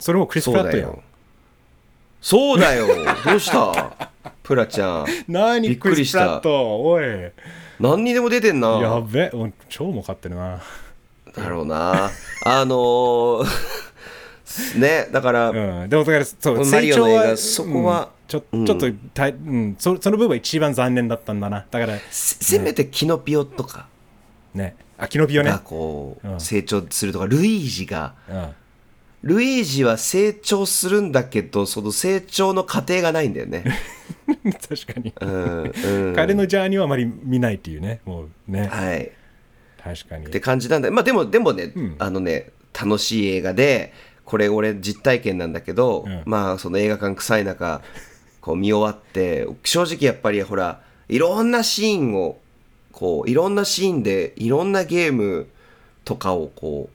[0.00, 1.02] それもクリス・プラットよ。
[2.20, 2.86] そうだよ。
[2.86, 3.16] そうだよ。
[3.24, 4.10] どうした？
[4.42, 5.06] プラちゃん。
[5.28, 5.68] 何？
[5.68, 6.40] びっくりした。
[6.44, 7.04] おい。
[7.78, 8.68] 何にでも出てんな。
[8.80, 10.60] やべ、うん超儲かってるな。
[11.36, 12.10] だろうな。
[12.44, 13.46] あのー
[14.76, 21.66] ねだから、うん、でもだからそう成長はそこはうんちょちょっとたい、うん、そその部分は一番残念だったんだな。
[21.70, 23.88] だからせせめてキノピオとか。
[24.54, 24.74] ね。
[24.96, 25.50] あキノピオね。
[25.50, 26.40] が、こう、うん。
[26.40, 28.14] 成長するとかルイージが。
[28.30, 28.54] うん、
[29.22, 33.64] ルイージは成長するんだけどその成長の過程がないんだよね、
[34.68, 35.72] 確かに、うん
[36.08, 38.00] うん、彼のジャーニーはあまり見ないっていうね。
[38.06, 38.66] もうね。
[38.66, 39.12] はい。
[39.82, 40.26] 確かに。
[40.26, 40.90] って感じなんだ。
[40.90, 41.96] まあでもでもね、ん。
[41.98, 43.92] あのね楽しい映画で
[44.24, 46.22] これ俺実体験なんだけど、うん。
[46.24, 47.82] まあその映画館臭い中
[48.42, 52.38] こう見終わって正直やっぱりほらいろんなシーンを
[52.92, 55.48] こういろんなシーンでいろんなゲーム
[56.04, 56.90] とかをこ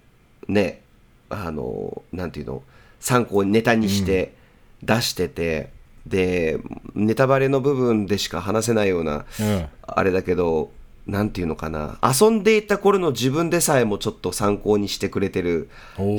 [0.48, 0.82] うね
[1.30, 2.62] あのなんていうの
[3.00, 4.36] 参考にネタにして
[4.84, 5.72] 出してて、
[6.06, 6.60] で
[6.94, 9.66] ネタバレの部分でしか話せないようなうん。
[9.82, 10.72] あれだけど、
[11.06, 15.70] なんていうのかな、遊んでいた頃の自分でさえもちょっと参考にしてくれてる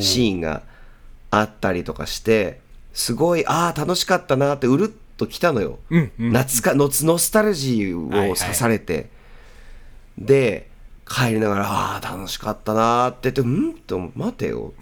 [0.00, 0.62] シーンが
[1.30, 2.60] あったりとかして、
[2.92, 4.88] すごい、ああ、楽しかったなって、うるっ
[5.18, 5.78] ときたのよ。
[5.90, 6.32] うんうん。
[6.32, 9.10] 夏かノノスタルジーを刺されて、
[10.16, 10.70] で、
[11.06, 13.70] 帰りながら、ああ、楽しかったなーって言って、うん？
[13.72, 14.72] って待てよ。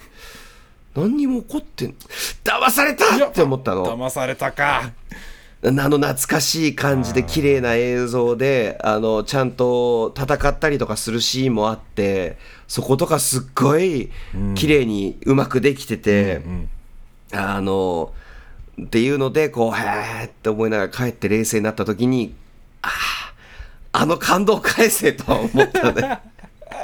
[0.94, 1.94] 何にも起こってん、
[2.44, 3.26] 騙された！
[3.26, 3.84] って思ったの。
[3.84, 4.92] 騙されたか。
[5.62, 12.36] あの懐かしい感じで綺麗な映像であのちゃんと戦ったりとかするシーンもあって
[12.68, 14.12] そことかすっごい
[14.54, 16.42] 綺麗にうまくできてて、
[17.32, 18.12] あの
[18.82, 22.34] っていうのでこうへーって思いながら帰って冷静になった時に
[22.82, 22.88] あ
[23.92, 26.20] ああの感動返せとは思ったね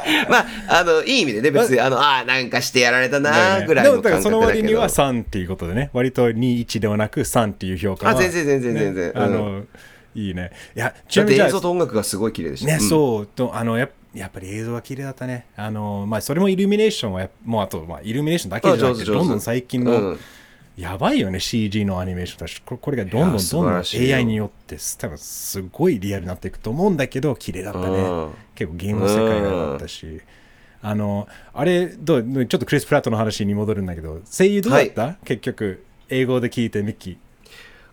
[0.28, 0.46] まあ
[0.80, 4.68] あのいい意味でね別にあのああなんかしてやられたなぐらいでのもだからその感覚だけど。
[4.68, 5.90] 割には3っていうことでね。
[5.92, 9.22] 割と21ではなく3っていう評価はあ全然全然全然、うん。
[9.22, 9.64] あの
[10.14, 10.50] いいね。
[10.74, 12.66] いやちなみに映像と音楽がすごい綺麗でした。
[12.68, 12.88] ね、うん。
[12.88, 13.26] そう。
[13.26, 15.46] とあのやっやっぱり映像は綺麗だったね。
[15.56, 20.18] あのまあそれもイルミネーションはもうあとまあイルミネーションだけじゃなくてどんどん最近の、うん
[20.76, 27.86] やばいよね CG のアニメーションだしここれがどんどんどんどん AI によって多分すごいリアルになっていくと思うんだけど綺麗だったね。
[27.86, 30.20] うん結構ゲームの世界がだったし。
[30.84, 37.16] あのあれどうちょっとクリス・プラットの話に戻るんだけど声優どうだった、結局英語で聞いてミッキー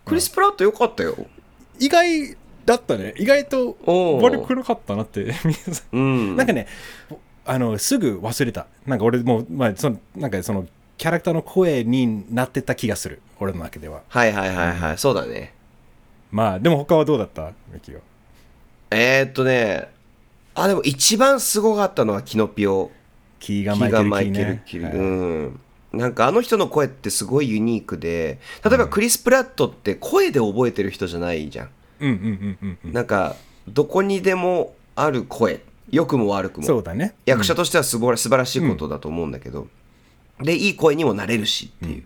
[0.04, 1.16] クリス・プラットよかったよ。
[1.78, 3.76] 意外だったね意外と
[4.20, 6.34] 悪くなかったなって皆さんうん。
[6.36, 6.66] なんかね、
[7.44, 8.66] あのすぐ忘れた。
[8.86, 10.66] なんか俺も、まあ、そのなんかその
[11.00, 14.02] キャラクターの声になってた気がする、俺の中では。
[14.10, 15.54] はいはいはいはい、そうだね。
[16.30, 17.52] まあ、でも他はどうだった？
[17.72, 18.00] ミキは。
[18.90, 19.88] えー、っとね、
[20.54, 22.90] あ、でも一番すごかったのはキノピオ。
[23.38, 24.84] キーガン・マイケル・キル。
[24.84, 25.60] はいうん。
[25.94, 31.70] なんかあの人の声ってすごいユニークで、例えばクリス・プラットって声で覚えてる人じゃないじゃん。
[32.00, 32.92] うんうんうんうんうん。
[32.92, 33.36] なんか、
[33.66, 35.60] どこにでもある声。
[35.90, 36.66] 良くも悪くも。
[36.66, 37.14] そうだね。
[37.24, 39.66] 役者としてはすぼら素晴らしいことだと思うんだけど、
[40.42, 42.04] でいい声にもなれるしっていう、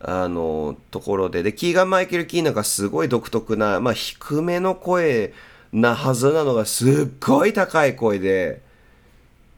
[0.00, 1.42] あのところで。
[1.42, 5.32] でキーガン・マイケル・キーナがすごい独特な、まあ、低めの声
[5.72, 8.62] なはずなのがすっごい高い声で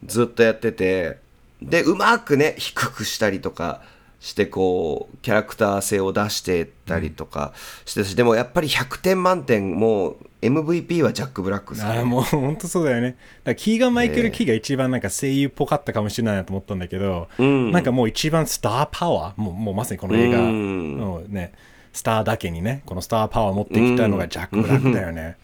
[0.05, 1.19] ずっとやってて。
[1.61, 3.83] でうまくね低くしたりとか
[4.21, 7.53] してこうキャラクター性を出してったりとか
[7.85, 11.93] してたし、でもやっぱり100点満点もう MVP はジャック・ブラックですね。
[11.93, 13.11] あーもう本当そうだよね。
[13.11, 17.73] だからキーガン・マイケル・キーが一番なんか声優っぽかったかもしれないなと思ったんだけど、ん。
[17.73, 20.39] なんかもう一番スターパワー、もうもうまさにこの映画。
[20.41, 20.99] うん。
[20.99, 21.53] のね、
[21.93, 25.37] スターだけにね、このスターパワーを持ってきたのがジャック・ブラックだよね。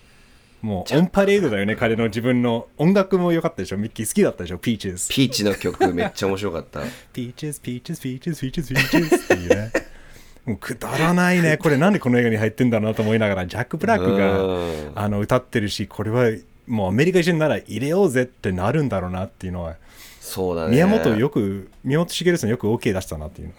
[0.65, 5.11] もうオンパレードだよね、彼の自分の音楽も良かったでしょ、ミッキー好きだったでしょ、ピーチェス。
[5.11, 6.81] ピーチの曲めっちゃ面白かった。
[7.13, 9.73] ピーチェス、ピーチェス、ピーチェス、ピーチェス、ピーチェスっていうね。
[10.47, 11.59] もうくだらないね。
[11.59, 14.95] これなんでこの映画に入ってんだろうなと思いながら、ジャック・ブラックうん。
[14.95, 16.31] があの歌ってるし、これは
[16.67, 19.77] もうアメリカ人なら入れようぜってなるんだろうなっていうのは、
[20.19, 20.71] そうだね。
[20.71, 23.53] 宮本よく、宮本茂さんよく OK 出したなっていう。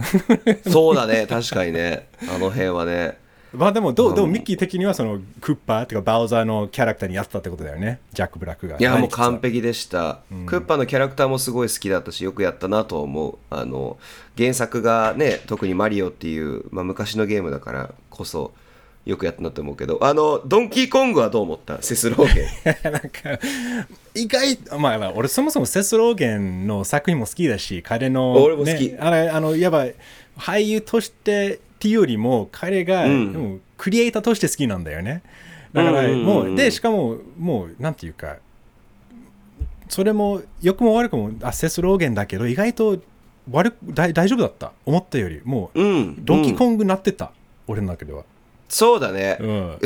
[0.65, 0.71] の。
[0.71, 1.27] そうだね。
[1.29, 2.07] 確かにね。
[2.33, 3.23] あの辺はね
[3.55, 8.77] まあでもどう、でもミッキー的にはそのクッパーとかバウザーのキャラクターにやったってことだよね、ジャック・ブラックが。
[8.79, 13.37] いやもう完璧でした、クッパのキャラクターもすごい好きだったしよくやったなと思う。
[13.49, 13.97] あの
[14.37, 18.51] 原作がね特にマリオっていう、まあ、昔のゲームだからこそ
[19.05, 19.99] よくやったなと思うけど。
[20.01, 21.81] あのドンキーコングはどう思った？
[21.81, 22.47] セスローゲン。
[22.91, 23.39] なんか
[24.15, 28.87] 意外まあまあ俺そもそもセスローゲンの作品も好きだし彼の、俺も好き。
[28.89, 29.93] ね、あれあのやばい
[30.37, 33.31] 俳優としてっていうよりも彼が、うん。
[33.31, 35.21] でもクリエイターとして好きなんだよね。
[35.71, 38.37] だからもうでしかももうなんていうか
[39.89, 42.97] それも良くも悪くもあセスローゲンだけど意外と
[43.51, 44.71] 悪く大大丈夫だった。
[44.85, 47.31] 思ったよりもう、うんドンキーコング、なってた、
[47.67, 48.23] 俺の中では、
[48.67, 49.77] そうだね、うん、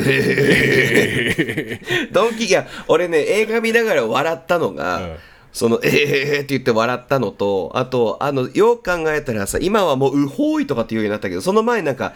[2.12, 5.16] ドンキーいや俺ね映画見ながら笑ったのが、うん
[5.52, 12.14] その、えー、って言って笑ったのと、あと、あの、よく考えたらさ、今はもう、うほいとかっていうようになったけど、その前なんか、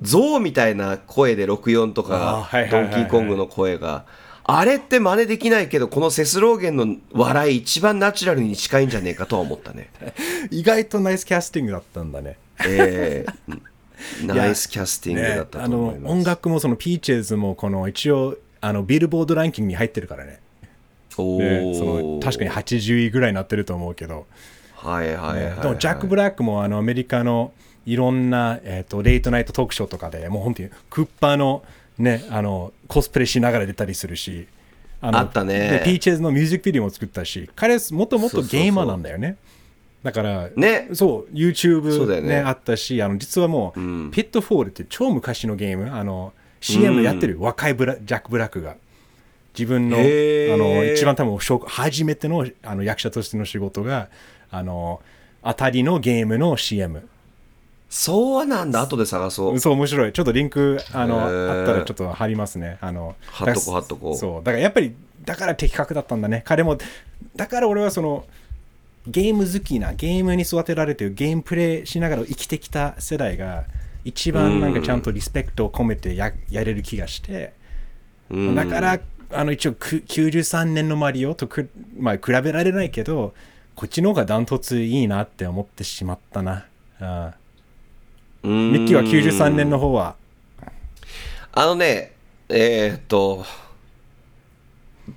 [0.00, 4.04] 象みたいな声で64とあーかドンキーコングの声が、
[4.44, 9.90] あれって真似できないけど、このセスローゲンの笑い一番ナチュラルに近いんじゃねえかとは思ったね。
[10.50, 12.36] 意外とナイスキャスティングだったんだね。
[12.66, 13.60] えー
[14.24, 16.12] ナイスキャスティングだったね、あのと思います。
[16.12, 20.40] 音楽もその Peaches もこの一応あのビルボードランキングに入ってるからね
[21.18, 21.78] おねー。
[21.78, 24.26] その確かに80位ぐらいになってると思うけど、
[24.74, 25.60] はいはいはい、はい。
[25.60, 27.52] でもジャック・ブラックもあのアメリカの
[27.86, 31.62] いろんな、えー、と late night talk show とかでもう本当にクッパーの,、
[31.98, 34.46] ね、あのコスプレしながら出たりするし
[35.00, 35.70] あのあったね。
[35.70, 39.36] で Peaches のミュージックビデオも作ったし彼もともとゲーマーなんだよね。
[40.02, 40.88] だからね。
[40.92, 42.20] そう YouTube ね。
[42.20, 44.10] ねあったしあの実はもう、ん。
[44.10, 45.94] ピットフォールって超昔のゲーム。
[45.94, 48.76] あの CM やってる、若いブラジャック・ブラックが
[49.60, 54.08] 自分のあの一番多分初初めてのあの役者としての仕事が
[54.50, 55.02] あの
[55.44, 57.06] 当たりのゲームの CM
[57.90, 59.58] そうなんだ、後で探そう。
[59.58, 60.12] そう面白い。
[60.12, 62.78] ちょっとリンクあのあったらちょっと貼りますね。
[62.80, 64.14] あの貼っとこう貼っとこう。
[64.16, 64.44] そう。
[64.44, 64.94] だからやっぱり
[65.24, 66.42] だから的確だったんだね。
[66.46, 66.78] 彼も
[67.34, 68.24] だから俺はその
[69.08, 73.64] ゲーム好きなゲームに育てられてるゲームプレイしながら生きてきた世代が
[74.04, 77.52] 一番なんかちゃんとリスペクトを込めてややれる気がして、
[78.30, 78.54] うん。
[78.54, 79.00] だから
[79.32, 83.34] あの一応く93年のマリオとく、まあ、比べられないけど
[83.74, 86.66] こっちの方がダントツいいなって思ってしまったな、
[87.00, 87.34] あ
[88.42, 90.16] ミミッキーは93年の方は？
[91.52, 92.12] あのね、
[92.48, 93.44] えー、っと、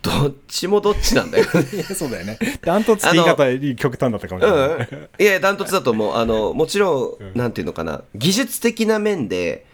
[0.01, 2.39] どっちもどっちなんだよや そうだよね。
[2.61, 5.07] ダントツって言い方極端だったかもしれない、うん。
[5.19, 6.15] いや、ダントツだと思う。
[6.15, 9.65] あの、もちろん、なんていうのかな、技術的な面で、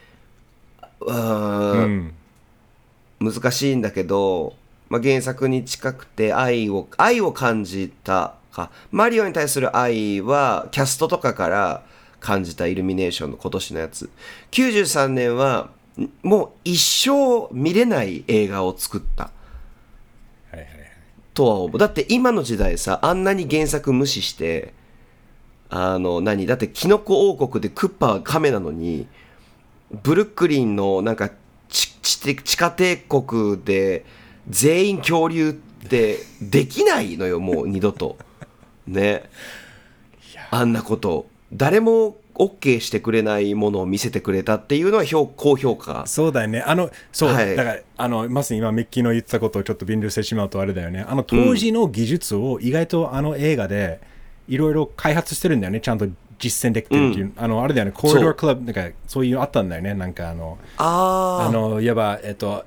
[1.02, 2.13] うん
[3.19, 4.55] 難しいんだけど、
[4.89, 8.71] まあ、原作に近くて愛を、愛を感じたか。
[8.91, 11.84] マリオに対する愛は、キャストとかから
[12.19, 14.10] 感じたイルミネーションの今年のやつ。
[14.51, 19.25] 93年は、んもう一生見れない映画を作った。
[19.25, 19.32] は
[20.53, 20.69] いはいはい
[21.34, 21.77] とは思う。
[21.77, 24.73] だって今の時代さ、あんなに原作無視して、
[25.69, 26.45] あの、何？
[26.47, 29.08] だってキノコ王国でクッパは亀なのに、
[30.03, 31.30] ブルックリンのなんか
[31.70, 34.05] 地地地下帝国で
[34.49, 38.17] 全員恐竜ってできないのよ、 もう二度と。
[38.88, 39.24] ね。
[40.51, 41.28] あんなこと。
[41.53, 46.05] 誰も OK してくれないものを見せてくれたっていうのは評高評価。
[46.07, 46.61] そうだよね。
[46.61, 51.05] あの、そう、はいだから、あの、まさに今、ミッキーの言ってたことをちょっと便利してしまうとあれだよね。
[51.07, 53.99] あの、当時の技術を意外とあの映画で、
[54.47, 55.82] いろいろ開発してるんだよね。
[55.82, 56.07] ちゃんと
[56.40, 57.32] 実践できてるっていう。
[57.38, 59.94] あの、あれだよね、コリドークラブ、なんか、そういうのあったんだよね。
[59.94, 62.66] なんか、あの、ああの、いわば、えっと、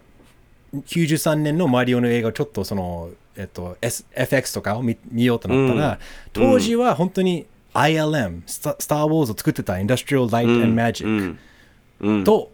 [0.74, 5.98] 93年のマリオの映画をちょっとその、えっと、S、FX とかを見見ようとなったら、
[6.32, 11.36] 当時は本当に ILM スタスター・ウォーズを作ってたインダストリアル・ライト・アンド・マジッ
[12.00, 12.50] クと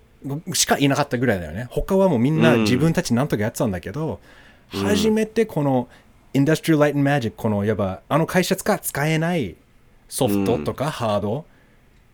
[0.52, 1.68] しかいなかったぐらいだよね。
[1.70, 4.20] 他はもうみんな自分たちなんとかやってたんだけど、
[4.70, 5.88] 初めてこの
[6.34, 9.56] インダストリアル・ライト・マジックこのやばあの会社使使えない
[10.08, 11.44] ソフトとかハード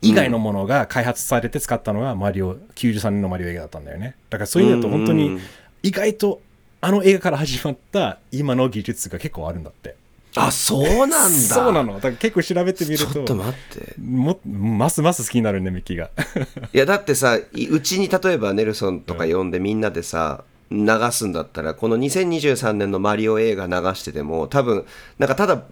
[0.03, 4.17] 以外のものが開発されて使ったのがマリオ93年のマリオ映画だったんだよね。
[4.31, 5.39] だからそういう意味だと本当に
[5.83, 6.43] 意外と
[6.81, 9.97] あの映画から始まった今の技術が結構あるんだって。
[10.37, 11.29] あそうなんだ。
[11.31, 11.95] そうなの。
[11.95, 13.95] だから結構調べてみるとちょっと待って。
[14.01, 16.11] もますます好きになるねミッキーが。
[16.75, 24.85] いやだってさいうちに例えばネルソンとか呼んでみんなでさ、流すんだったらこの2023年のマリオ映画流してても多分
[25.19, 25.63] なんかただ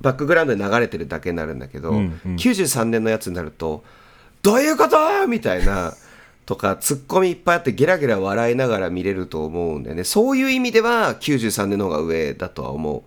[0.00, 2.36] バックグラウンドで流れてるだけになるんだけど、うんうん。
[2.36, 3.84] 93年のやつになると
[4.42, 4.96] 「どういうこと?」
[5.26, 5.94] みたいな
[6.46, 10.04] とかツッコミいっぱいあってゲラゲラ笑いながら見れると思うんだよね。
[10.04, 13.04] そういう意味では93年の方が上だとは思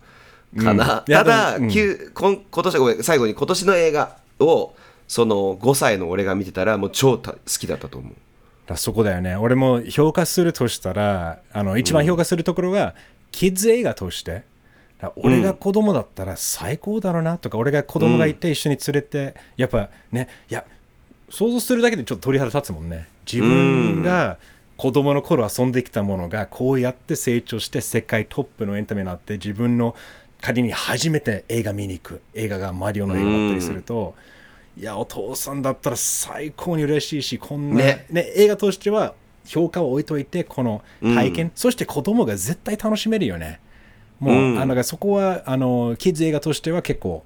[0.56, 1.14] うかな、うん。
[1.14, 1.72] ただ、うん。
[1.72, 4.76] 今今年ごめん最後に今年の映画を
[5.08, 8.14] その5歳の俺が見てたらもう超た好きだったと思う。
[8.68, 9.36] だそこだよね。
[9.36, 12.94] 俺も評価するとしたらあの一番評価するところは、
[13.32, 14.42] キッズ映画としてだ
[15.16, 20.66] 俺が子供だったら最高だろうなとか、俺が子供がいて一緒に連れて、やっぱねいや
[21.30, 23.08] 想像するだけでちょっと鳥肌立つもんね。
[23.32, 24.38] 自分が
[24.78, 29.95] 子供の頃遊んできたものがこうやって成長して世界トップのエンタメになって自分の
[30.41, 34.16] 仮に初めて映画見に行く映画がマリオの映画だったりすると、
[34.78, 38.06] いやお父さんだったら最高に嬉しいしこんな、ね。
[38.10, 39.14] ね映画としては
[39.45, 43.60] 評価を置いといてこの体験、そして子供が絶対楽しめるよね
[44.22, 44.61] もう、うん。
[44.61, 47.26] あのそこはあのキッズ映画としては結構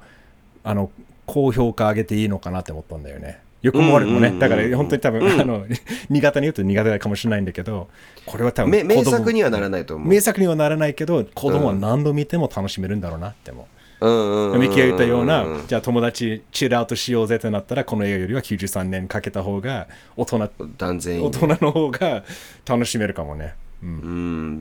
[0.63, 0.89] あの
[1.27, 3.41] 高評価上げていいのかなって思ったんだよね。
[3.61, 4.49] よくも悪くもね、うんうんうんうん。
[4.49, 5.65] だから本当に多分、あの
[6.09, 7.89] 苦手に言うと苦手かもしれないんだけど
[8.25, 10.07] これは多分め名作にはならないと思う。
[10.07, 22.23] 名作にはならないけど子供は何度見ても楽しめるんだろうなって思う、うんうんうんミキが言ったような、んじゃあ友達チルアウトしようぜってなったらこの映画よりは93年かけた方が大人断然大人の方が
[22.65, 23.89] 楽しめるかもね、うん。
[23.89, 23.91] う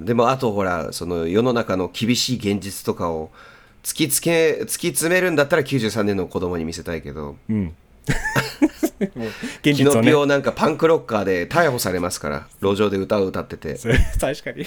[0.02, 3.30] ん、でもあとほらその世の中の厳しい現実とかを
[3.82, 7.36] 突きつけ突き詰めるんだったら93年の子供に見せたいけど。
[7.48, 7.74] うん、
[9.62, 13.78] 現実をなんかパンクロッカーで逮捕されますから路上で歌を歌ってて、
[14.20, 14.66] 確かに。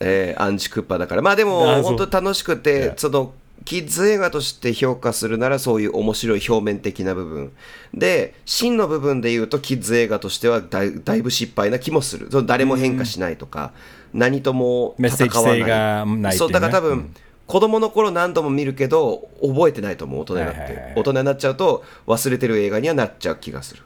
[0.00, 1.22] えーアンチクッパだから。
[1.22, 3.34] まあでも本当に楽しくてその
[3.64, 7.52] キッズ映画として評価するならそういう面白い表面的な部分。
[7.94, 12.28] で真の部分で言うとキッズ映画としてはだいだいぶ失敗な気もする。
[12.30, 13.72] その誰も変化しないとか、
[14.12, 16.32] 何ともメッセージ戦わない性がないね。
[16.32, 17.14] そうだから多分、うん。
[17.46, 20.92] 子供の頃何度も見るけど覚えてないと思う大人になって、はいはいはい。
[20.96, 23.82] 大人になっちゃうと忘れてる映画にはなっちゃう気がする。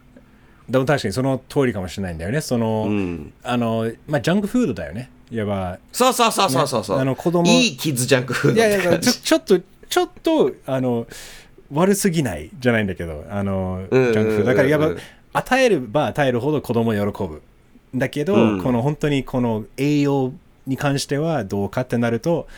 [0.69, 2.41] でも確かにその通りかもしれないんだよね。
[2.41, 3.33] その、ん。
[3.43, 11.07] あのまあジャンクフードだよねいわばそうそうそうそうそうそう、ねあの子供いいキッズジャンクフードいやいやちょ ちょっとちょっとあの
[11.73, 14.45] 悪すぎないじゃないんだけどあのジャンクフード。
[14.45, 15.01] だからやっぱ
[15.41, 17.43] 与えれば与えるほど子供喜ぶ。
[17.95, 18.63] だけど、うん。
[18.63, 20.33] この本当にこの栄養
[20.67, 22.49] に関してはどうかってなると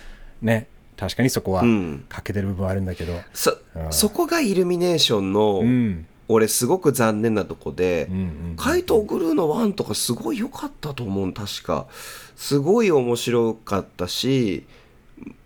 [0.41, 0.67] ね
[0.97, 2.05] 確かにそこはうん。
[2.09, 3.15] 欠けてる部分はあるんだけど。
[3.33, 3.93] そうん。
[3.93, 11.33] そこがイルミネーションの、うん俺すごく残念なとこで、うんうん怪盗グルーの1とかすごい良かったと思う。
[11.33, 11.87] 確か。
[12.37, 14.65] すごい面白かったし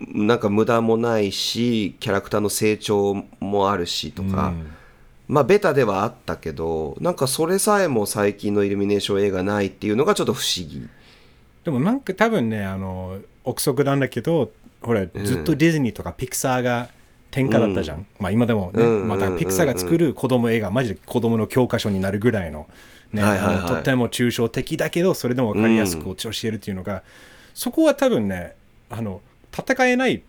[0.00, 4.72] なんか無駄もないしキャラクターの成長もあるしとか、うん。
[5.28, 10.88] まあベタではあったけどなんかそれさえも最近のイルミネーション映画ないっていうのがちょっと不思議。
[11.64, 14.50] でもなんか多分ねあの憶測なんだけど
[14.80, 16.88] ほらずっとディズニーとかピクサーが
[17.30, 22.68] 天下だったじゃん、まあ今でもね、うんまあ、だからピクサーが作る子供映画マジで子供の教科書になるぐらいの,、
[23.12, 23.66] ねはいはいはい。
[23.66, 27.02] とっても抽象的だけどそれでも分かりやすく教えるっていうのが、
[27.54, 28.54] そこは多分ね
[28.88, 29.20] あの
[29.52, 30.22] 戦えないん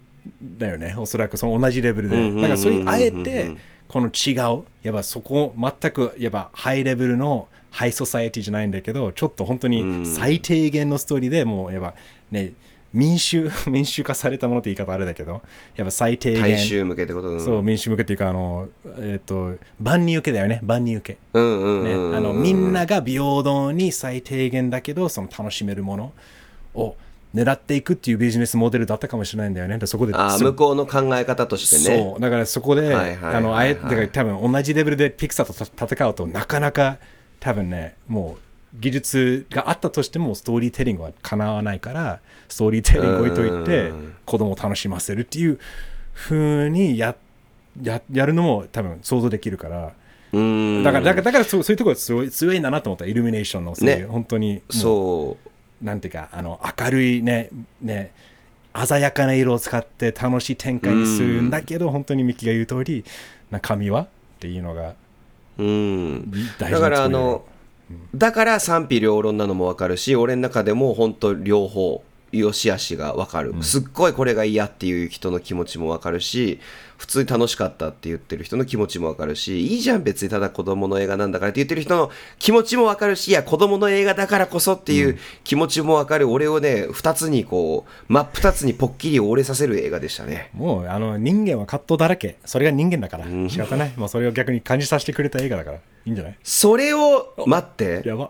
[0.57, 3.51] だよねおそらくその同じレベルで、うんうんうんうんだからそういうあえて
[3.87, 11.93] この違うやっぱそこ全くやっぱハイレベルのハイソサエティじゃないんだけどちょっと本当に最低限のストーリーでもうやっぱ
[12.31, 12.53] ね
[12.93, 15.41] 民衆 民衆化されたものって言い方あれだけど
[15.75, 18.67] やっぱ最低限大衆向けってことうんそう民衆向けっていうかあの
[18.99, 20.59] えっ、と万人受けだよね。
[20.63, 21.19] 万人受け。
[21.33, 22.15] うんうんね、うんうん。
[22.15, 26.13] あのみんなが平等に最低限だけどその楽しめるもの
[26.73, 26.95] を
[27.33, 29.77] 狙っていくっていうビジネスモデルだったかもしれないんだよね。
[29.77, 31.97] でそこでそあー向こうの考え方としてね。
[31.97, 32.21] そう。
[32.21, 36.97] だからそこで、あのあえだから多分同じレベルでピクサーとた戦うとなかなか
[37.39, 44.15] 多分ねもう技術があったとしてもストーリーテリングはかなわないからストーリーテリング置いといてうん。
[44.25, 45.59] 子供を楽しませるっていう
[46.13, 47.15] 風にや
[47.81, 49.93] ややるのも多分想像できるから。
[50.31, 50.83] うん。
[50.83, 53.05] だからだからだからそうそういうところが強い強いんだなと思った。
[53.05, 54.05] イルミネーションのそういう、ね。
[54.05, 55.37] 本当にそ
[55.81, 55.85] う。
[55.85, 57.49] なんていうかあの明るいね
[57.81, 58.13] ね
[58.73, 63.03] 鮮やかな色を使って楽しい展開にするんだけど、本当にミキが言う通り
[63.49, 64.07] 中身はっ
[64.39, 64.95] ていうのが
[65.57, 66.31] うん。
[66.57, 67.43] 大事なだからあの、
[68.13, 76.59] だから賛否両論なのも分かるし俺の中でも本当両方良し悪しが分かる、すっごいこれが嫌っていう人の気持ちも分かるし
[76.97, 90.51] 普通に楽しかったって言ってる人の気持ちも分かるしいいじゃん別にただ子供の映画なんだからって言ってる人の気持ちも分かるしいや子供の映画だからこそっていう気持ちも分かる、俺をね2つにこう真っ二つにポッキリ折れさせる映画でしたね。
[90.53, 92.37] もうあの人間は葛藤だらけ。
[92.45, 93.25] それが人間だから。
[93.49, 93.93] 仕方ない。
[93.97, 95.77] もうそれを逆に感じさせてくれた映画だから。
[95.77, 96.37] いいんじゃない？
[96.43, 98.03] それを待って。
[98.05, 98.29] やば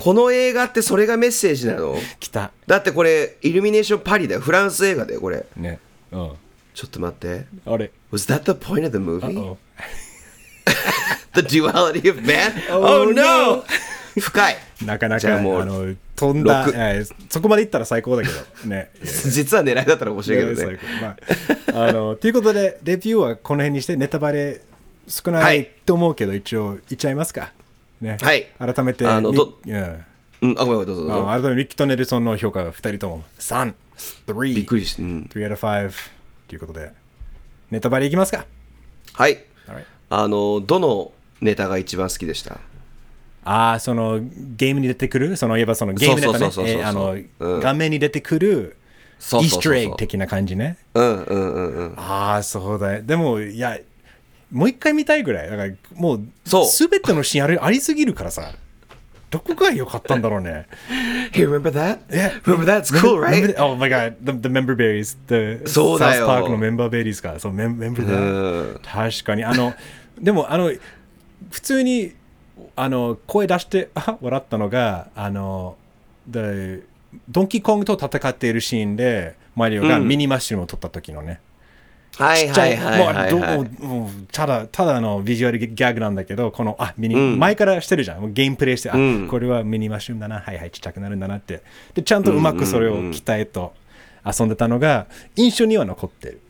[0.00, 1.94] この映画ってそれがメッセージなの？
[2.18, 2.52] 来た。
[2.66, 4.40] だってこれイルミネーションパリだよ。
[4.40, 5.44] フランス映画だよこれ。
[5.56, 5.78] ね。
[6.10, 6.32] うん。
[6.72, 7.44] ちょっと待って。
[7.66, 7.90] あれ。
[8.10, 9.56] Was that the point of the movie?
[11.34, 12.52] The duality of man?
[12.70, 13.62] Oh, Oh, no!
[14.18, 14.56] 深い。
[14.84, 18.68] なかなかもうの飛んだ、六えーそこまでいったら最高だけど。
[18.68, 18.90] ね。
[19.04, 20.78] 実は狙いだったら面白いけどね。
[21.00, 21.16] ま
[21.74, 24.62] ああのということでレビューはこの辺にしてネタバレ
[25.06, 27.52] 少なはいいと思うけど、一応言っちゃいますか
[28.00, 28.16] ね。
[28.20, 28.46] はい。
[28.58, 30.04] 改めてみあのどうん。
[30.42, 31.30] うんあごめんどうぞどうぞ。
[31.30, 33.24] あ改めてミッキーとネルソンの評価が2人とも。
[33.38, 33.74] 3、
[34.26, 35.92] 3、びっくりして、うん、3 out of 5
[36.48, 36.92] ということで、
[37.70, 38.46] ネタバレいきますか？
[39.12, 39.44] はい。
[39.68, 42.58] Alright あのどのネタが一番好きでした？
[43.44, 46.84] ああ、そのゲームに出てくる、その言えばそのゲームネタね。
[46.84, 47.60] あの、うん。
[47.60, 48.76] 画面に出てくる
[49.18, 50.76] イーストエッグ的な感じね。
[50.94, 51.94] うんうんうんうん。
[51.98, 53.02] ああ、そうだよ。
[53.02, 53.78] でも、いや、
[54.50, 55.50] もう一回見たいぐらい。
[55.50, 58.52] だからもう、そうすべてのシーンありありすぎるからさ。
[59.30, 60.66] どこが良かったんだろうね。
[61.32, 62.00] Hey remember that?
[62.10, 62.40] Yeah.
[62.42, 62.80] Remember that?
[62.80, 63.54] It's cool Remember- right?
[63.62, 65.16] Oh my god, the, the member berries.
[65.28, 67.38] The そうだよ South Park のメンバーベリーズか。
[67.38, 69.44] そう、メンバーうん確かに。
[69.44, 69.72] あの、
[70.20, 70.72] でも、あの、
[71.50, 72.12] 普通に、
[72.74, 75.76] あの、声出して、あ笑ったのが、あの、
[76.28, 76.82] The
[77.28, 81.28] ドンキーコングと戦っているシーンで、マリオがうんミニマッシュルを取った時のね。
[81.28, 81.48] はいちっちゃ
[82.16, 87.38] はいはいはいもうはいどもうもうただただのビジュアルギャグなんだけどこのあミニ、うん。
[87.38, 88.20] 前からしてるじゃん。
[88.20, 89.24] もうゲームプレイして、うん。
[89.26, 90.40] あこれはミニマッシュルだな。
[90.40, 91.62] はいはいちっちゃくなるんだなって。
[91.94, 93.72] でちゃんとうまくそれを鍛えと
[94.24, 95.06] 遊んでたのが
[95.36, 96.40] 印象には残ってる、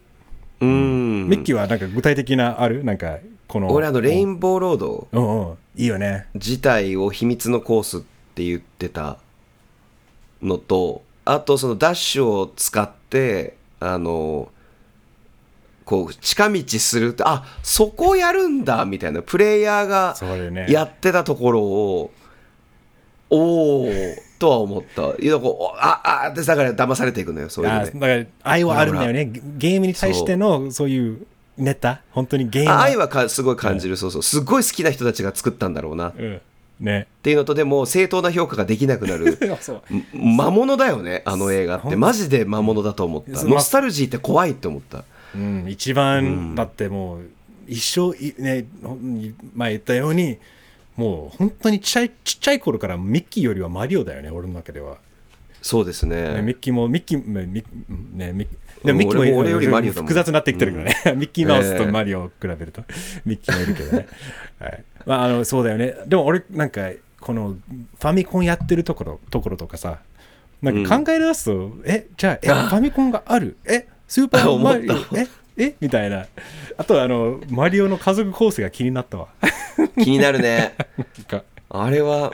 [0.61, 1.28] うん。
[1.28, 2.82] ミッキーはなんか具体的なある？
[2.82, 5.08] なんかこの俺あのレインボーロード。
[5.12, 5.54] うんうん。
[5.76, 6.26] いいよね。
[6.34, 8.00] 自体を秘密のコースっ
[8.34, 9.18] て言ってた
[10.42, 14.48] のとあとそのダッシュを使ってあの
[15.91, 20.14] こう近道するってあそこやるんだみたいなプレイヤーが
[20.68, 22.12] やってたところを
[23.28, 23.91] おお
[24.38, 25.20] とは思った。
[25.20, 27.82] いやこうああでだから騙されていくのよそういうのね。
[27.82, 29.24] あだから愛はあるんだよね。
[29.24, 30.88] ゲゲームに対してのそう。
[30.88, 31.26] いう
[31.59, 32.03] ネタ？
[32.12, 32.70] 本当にゲーム？
[32.70, 34.22] あ愛はかすごい感じる、そうそう。
[34.22, 36.11] すごい好きな人たちが作ったんだろうな。
[36.11, 36.41] っうん。
[36.78, 37.09] ね。
[37.24, 39.36] ていうのとでも正当な評価ができなくなる。
[40.14, 41.97] 魔物だよねあの映画って。
[41.97, 43.43] マジで魔物だと思った。
[43.43, 45.03] ノスタルジーって怖いって思った
[45.35, 47.31] うん、一番、だってもう
[47.66, 48.66] 一生いね
[49.55, 50.39] 前言ったように
[50.97, 54.99] もう本当にちっちゃいちっちゃい頃からミッキーよりはマリオだよね俺の中では、
[55.62, 56.35] そうですね。
[56.35, 57.66] ねミッキーもミッキーねミッ
[58.14, 58.49] ねミッ
[58.83, 61.91] うんでミッキーも俺よりマリオ複雑になってきてるからね、 ミッキーマウスとええ。
[61.91, 62.83] マリオを比べると、
[63.24, 64.07] ミッキーもいるけどね、
[64.59, 64.85] はい。
[65.07, 65.95] まあ、あのそうだよね。
[66.07, 70.01] でも俺なんかこのファミコンやってるところところとかさ
[70.62, 73.57] なんか考え出すと、えじゃあえファミコンがある？
[73.66, 74.94] えスーパーマリオ。
[75.16, 75.28] え？
[75.56, 75.76] え？
[75.80, 76.26] みたいな。
[76.76, 79.28] あとはあのマリオの家族構成が気になったわ。
[80.02, 80.74] 気になるね。
[81.68, 82.32] あれは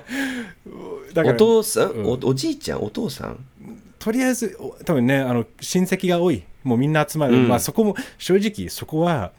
[1.15, 2.07] お父さん、うん。
[2.07, 2.83] おおじいちゃん？
[2.83, 3.45] お父さん？
[3.99, 6.45] とりあえずお多分ねあの親戚が多い。
[6.65, 7.49] もうみんな集まる、うん。
[7.49, 9.33] まあそこも正直そこは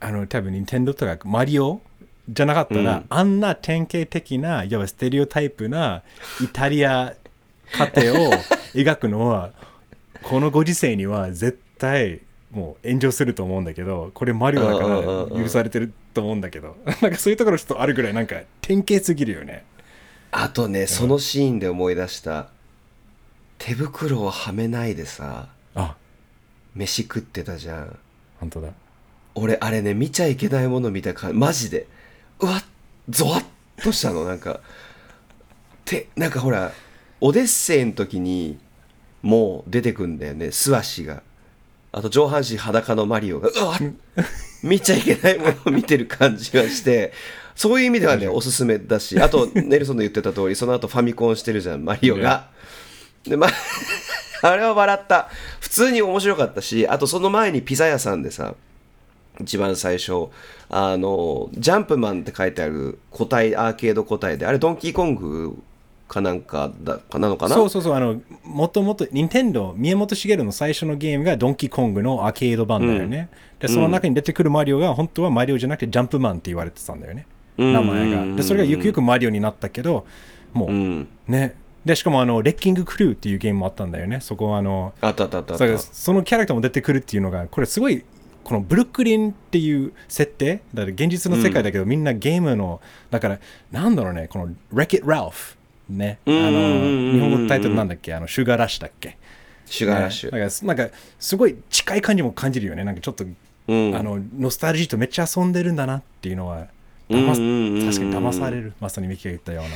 [0.00, 1.82] あの多分任天堂とかマリオ
[2.30, 3.04] じゃなかったら、うん。
[3.10, 6.02] あんな典型的ないわばステレオタイプな
[6.42, 7.12] イタリア
[7.74, 8.32] 家庭を
[8.74, 9.50] 描くのは
[10.22, 19.64] このご時世には絶対もう炎上すると思うんだけどこれマリオだかうんうんうんうんら許されてると思うんだけどなんかそういうところちょっとあるぐらいなんか典型すぎるよね。
[20.32, 22.48] あとねそのシーンで思い出した。
[23.58, 25.96] 手袋をはめないでさあ。
[26.74, 27.98] 飯食ってたじゃん。
[28.38, 28.68] 本当だ。
[29.34, 31.86] 俺あれね見ちゃいけないもの見たかマジで。
[32.40, 32.64] うわっ
[33.08, 33.44] ゾワッ
[33.82, 34.24] としたの。
[34.24, 34.60] なんか
[35.84, 36.72] てなんかほら
[37.20, 38.58] オデッセイの時に
[39.22, 40.50] もう出てくんだよね。
[40.50, 41.22] 素足が。
[41.92, 43.78] あと上半身裸のマリオがうわっ
[44.62, 47.12] 見ちゃいけないものを見てる感じがして。
[47.56, 52.48] そういう意味ではねおすすめだしあとネルソンの言ってた通りその後ファミコンしてるじゃんマリオが。
[53.24, 53.48] でま
[54.42, 55.28] あれは笑った。
[55.60, 58.54] 普通に面白かったしあとその前にピザ屋さんでさ
[59.40, 60.28] 一番最初
[60.68, 65.62] あのジャンプマンって書いてある個体アーケード個体であれドンキーコング
[66.10, 67.54] かなんかだかなのかな？
[67.54, 73.28] そうそうそう、あの、もともと、任天堂宮本茂の最初のゲームがドンキーコングのアーケード版だよね。
[73.60, 77.26] で、その中に出てくるマリオが、本当はマリオじゃなくてジャンプマンって言われてたんだよね。
[77.58, 78.36] うん名前が。
[78.36, 80.04] で、それがゆくゆくマリオになったけど、
[80.52, 81.54] もう、うんね。
[81.84, 84.20] で、しかも、あの、レッキングクルーっていうゲームもあったんだよね。
[84.20, 88.04] そこは、あの、あったあったあったそのキャラクターも出てくるっていうのが、これすごい、
[88.42, 92.80] このブルックリンっていう設定、だから現実の世界だけど、みんなゲームの、
[93.10, 93.38] だから、
[93.70, 95.59] なんだろうね、この Wreck It Ralph、ね、あうん
[96.26, 97.12] うんうんの、うん。
[97.12, 99.16] 日本語タイトルなんだっけ、あの、シュガーラッシュだっけ？
[99.66, 100.66] シュガーラッシュ、ね。
[100.66, 102.84] なんか、すごい近い感じも感じるよね。
[102.84, 103.24] なんかちょっと、
[103.68, 103.94] うん。
[103.96, 106.68] あの、ノスタルジーとめっちゃ遊んでるんだなっていうのは、
[107.08, 108.72] 確かに騙される。
[108.80, 109.70] まさにミキが言ったような。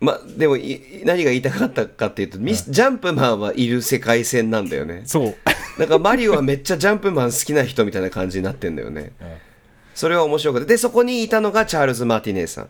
[0.00, 5.02] までもい何が言いたかったかっていうと、ミスジャンプマンはいる世界線なんだよね。
[5.06, 5.36] そう。
[5.78, 9.12] だからマリオはめっちゃジャンプマン好きな人みたいな感じになってんだよね。
[9.94, 10.66] それは面白くて。
[10.66, 12.66] でそこにいたのがチャールズ・マーティネーさ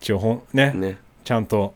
[0.00, 0.96] 一応ほん、ね、んね。
[1.22, 1.74] ちゃんと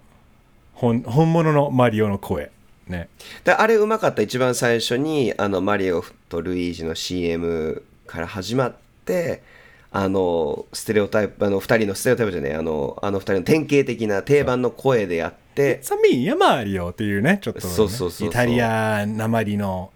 [0.75, 2.51] 本本物のマリオの声。
[2.87, 3.09] ね。
[3.45, 9.43] であれうまかった一番最初にあのマリオとルイージの CM から始まって
[9.91, 19.91] あのステレオタイプあの2人のステレオタイプじゃないあのあの2人の典型的な定番の声でやってサミーやマリオっていうね、ちょっとね、そうそうそうイタリアなまりの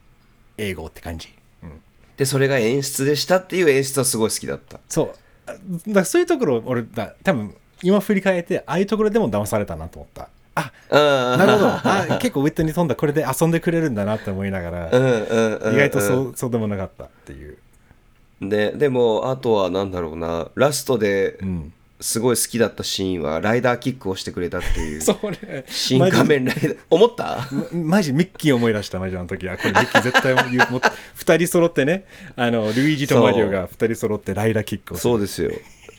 [0.57, 1.29] 英語って感じ。
[1.63, 1.83] うん
[2.19, 5.11] でそれが演出でしたっていう演出はすごい好きだったそう。
[5.47, 5.55] あ
[5.87, 10.29] だそういうところ、俺だ、多分今振り返って、ああいうところでも騙されたなと思った。
[10.59, 11.67] ああなるほど。
[11.69, 15.55] あ結構ウィットに飛んだ、これで遊んでくれるんだなって思いながら、うんうんうん。
[15.57, 17.59] うん意外とそうそうでもなかったっていう。
[18.41, 20.49] ででもあとはなんだろうな。
[20.55, 21.73] ラストでうん。
[22.01, 25.01] すごい好きだったシーンはライダーキックをしてくれたっていう。
[25.03, 26.77] それ、新仮面ライダー。
[26.91, 27.49] 思った？
[27.73, 29.57] ママジミッキー思い出したマジあの時は。
[29.57, 30.71] これミッキー絶対言う。
[30.71, 30.89] もっと
[31.19, 32.05] 2人揃ってね
[32.37, 35.51] あのルイージとマリオが2人揃ってライダーキックをそうですよ。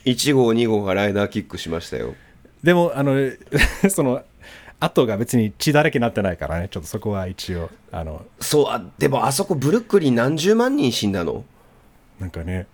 [0.06, 2.14] 1号2号がライダーキックしましたよ。
[2.62, 3.16] でもあの
[3.90, 4.22] その
[4.80, 6.68] 後が別に血だらけになってないからね。
[6.68, 8.24] ちょっとそこは一応あの。
[8.40, 11.44] そうあでもあそこブルックリン何十万人死んだの？
[12.18, 12.66] なんかね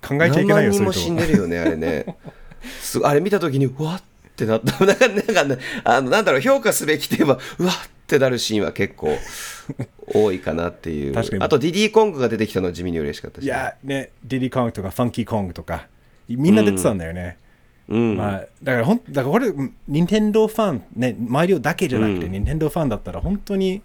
[0.00, 2.16] 考えちゃいけないよ何万人も死んでるよねあれね。
[2.80, 4.02] すあれ見た時にうわっ
[4.36, 4.84] てなった。
[4.84, 7.74] なんかなんかねあのなんだろう評価すべきテーマうわっ
[8.06, 9.16] てなるシーンは結構
[10.14, 11.14] 多いかなっていう。
[11.14, 11.42] 確かに。
[11.42, 15.88] あとディディ・コングが出てきたのは地味に嬉しかったしいやねディディ・コングとかファンキー・コングとか
[16.28, 17.41] みんな出てたんだよね、うん、
[17.88, 19.52] まあ、だからほんだからこれ
[19.88, 22.32] 任天堂ファンねマリオだけじゃなくて、うん。
[22.32, 23.82] 任天堂ファンだったら本当に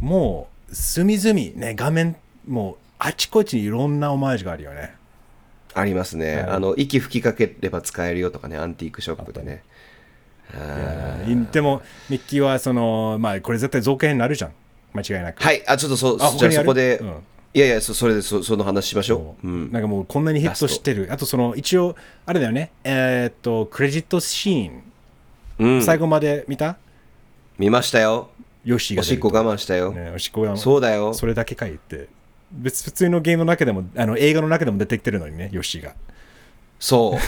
[0.00, 2.16] もう隅々ね画面
[2.48, 4.94] もうあちこちにいろんなオマージュがあるよね。
[5.74, 6.44] ありますね、はい。
[6.50, 9.62] あの息吹きかければ使えるよとかねアンティークショップでね。
[11.52, 14.52] でもミッキーはそのまあこれ絶対続編になるじゃん。
[14.94, 15.42] 間違いなく。
[15.42, 15.62] はい。
[15.68, 17.14] あちょっとそじゃあそこで、うん
[17.56, 19.50] いやいやそそれでそその話しましょう、う。
[19.50, 21.08] ん、なんかもうこんなにヒットしてる。
[21.10, 21.96] あとその一応
[22.26, 22.70] あれだよね。
[22.84, 24.82] えーっとクレジットシーン、
[25.58, 25.82] うん。
[25.82, 26.76] 最後まで見た？
[27.56, 28.28] 見ましたよ。
[28.62, 31.14] ヨッシーが出るおしっこ我慢したよ、ね、おしっこがそうだよ。
[31.14, 32.08] それだけかいって。
[32.52, 35.94] 別普通のゲームの中でもあの映画の中でも出てきてるのにねヨッシーが。
[36.78, 37.18] そ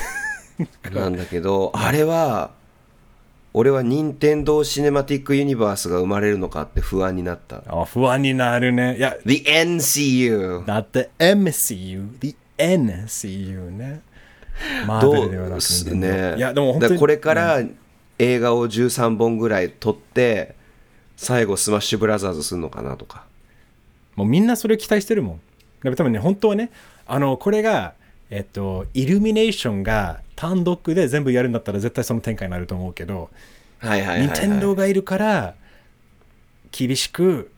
[0.92, 0.92] う。
[0.94, 2.50] なんだけどあれは
[3.58, 7.64] 俺は任天堂シネマティックユニバースが生まれるのかって不安になった。
[7.66, 8.96] あ不安になるね。
[8.96, 14.02] いや The NCU だって MCU the NCU ね。
[14.86, 16.36] マーどベルではなくうすてね。
[16.36, 17.60] いやでも本当にこれから
[18.20, 20.54] 映画を13本ぐらい撮って
[21.16, 23.24] 最後スマッシュブラザーズするのかなとか。
[24.14, 25.40] もうみんなそれを期待してるもん。
[25.82, 26.70] でも多分ね本当はね
[27.08, 27.94] あのこれが
[28.30, 33.30] えっとイルミネーションが単独で全部やるんだったら絶対その展開になると思うけど
[33.80, 35.54] はいはいはい、任天堂がいるから
[36.72, 37.50] 厳しく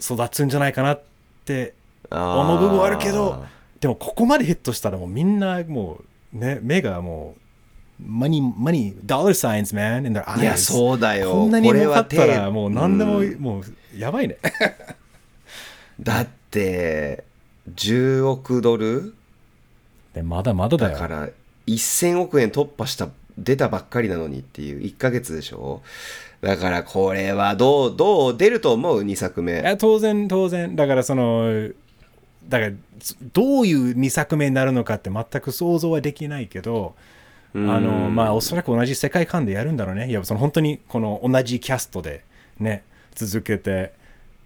[0.00, 1.02] 育つんじゃないかなっ
[1.44, 1.74] て
[2.10, 3.44] 思う部分はあるけど
[3.80, 6.00] でもここまでヒットしたらもうみんなも
[6.34, 7.40] うね目がもう
[8.02, 11.32] マニーマニードルサインズ man in their eyes いやそうだよ。
[11.32, 14.38] こんなに儲かったら手もう何でも、うんもうやばいね。
[16.00, 17.24] だって
[17.74, 19.14] 10億ドル
[20.14, 20.92] でまだまだだよ。
[20.92, 21.28] だから
[21.66, 23.08] 1000億円突破した
[23.38, 25.82] 出たばっかりなのにっていう1ヶ月でしょ。
[26.40, 30.74] だからこれはどうどう出ると思う？2作い目や当然当然。
[30.74, 31.70] だからその
[32.48, 32.72] だから
[33.32, 36.94] どういう2作目になるのかって全く想像はできないけど
[37.54, 40.08] あのまあおそらく同じ世界観でやるんだろうね。
[40.08, 42.24] いやその本当にこの同じキャストで
[42.58, 42.82] ね
[43.14, 43.92] 続けて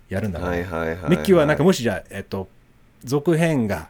[0.09, 1.11] やるんだろうね、はいはいはいはい。
[1.11, 2.49] ミッキーはなんかもしじゃあえっと
[3.05, 3.89] 続編が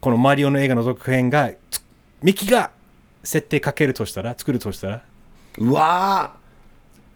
[0.00, 1.82] このマリオの映画の続編がつ
[2.22, 2.70] ミッキーが
[3.24, 5.02] 設定かけるとしたら作るとしたら
[5.58, 6.38] うわー。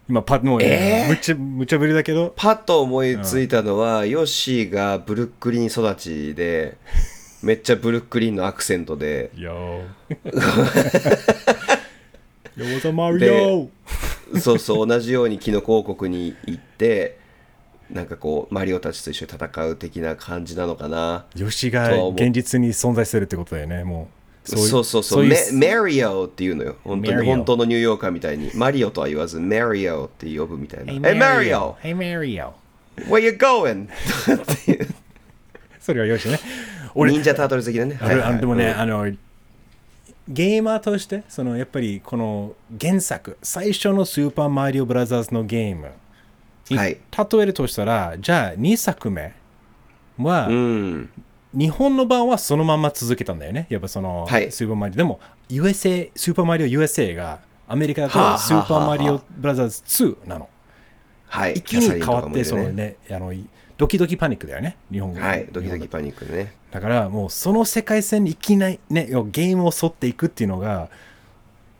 [0.09, 1.07] 今パもう、えー。
[1.07, 2.33] むっちゃむちゃぶりだけど。
[2.35, 6.77] パッと思いついたのは、ヨッシーがブルックリン育ちで
[7.41, 9.31] めっちゃブルックリンのアクセントで。
[9.35, 9.83] Yo
[12.57, 13.69] Yo what's up Mario
[14.39, 17.17] そうそう同じようにキノコ王国に行って
[17.91, 21.25] なんかこうマリオたちと一緒に戦う的な感じなのかな。
[21.35, 24.09] ヨシが現実に存在するってことだよねも
[24.45, 24.49] う。
[24.49, 25.25] そうそうそうそう。
[25.25, 26.75] メメリオっていうのよ。
[26.83, 28.51] 本当に本当のニューヨーカーみたいに。
[28.55, 30.93] マリオとは言わずメリオって呼ぶみたいな。
[30.93, 32.51] Hey Hey Mario Hey Mario
[33.07, 33.85] Where you going?
[33.85, 34.87] っていう
[35.79, 36.39] それはよしね。
[36.95, 39.11] 忍者タートル的なね、あれあのでもね、あの
[40.27, 45.91] ゲーマーとしてそのやっぱりこの原作最初の「スーパーマリオブラザーズ」のゲームに
[46.71, 46.97] はい。
[47.31, 49.33] 例えるとしたらじゃあ2作目
[50.17, 51.09] は、うん。
[51.53, 53.67] 日本の版はそのまま続けたんだよね。
[53.69, 54.51] やっぱその、はい。
[54.51, 54.97] スーパーマリオ。
[54.97, 60.49] でも USA スーパーマリオ USA がアメリカだとはあスーパーマリオブラザーズ2なの。
[61.27, 61.53] はい。
[61.53, 63.33] 一気に変わってそのねあの
[63.77, 64.77] ドキドキパニックだよね。
[64.91, 65.19] 日本語。
[65.19, 66.55] はいドキドキパニックでね。
[66.71, 70.89] だからもうその世界線にいきなりねゲームを沿っていくっていうのが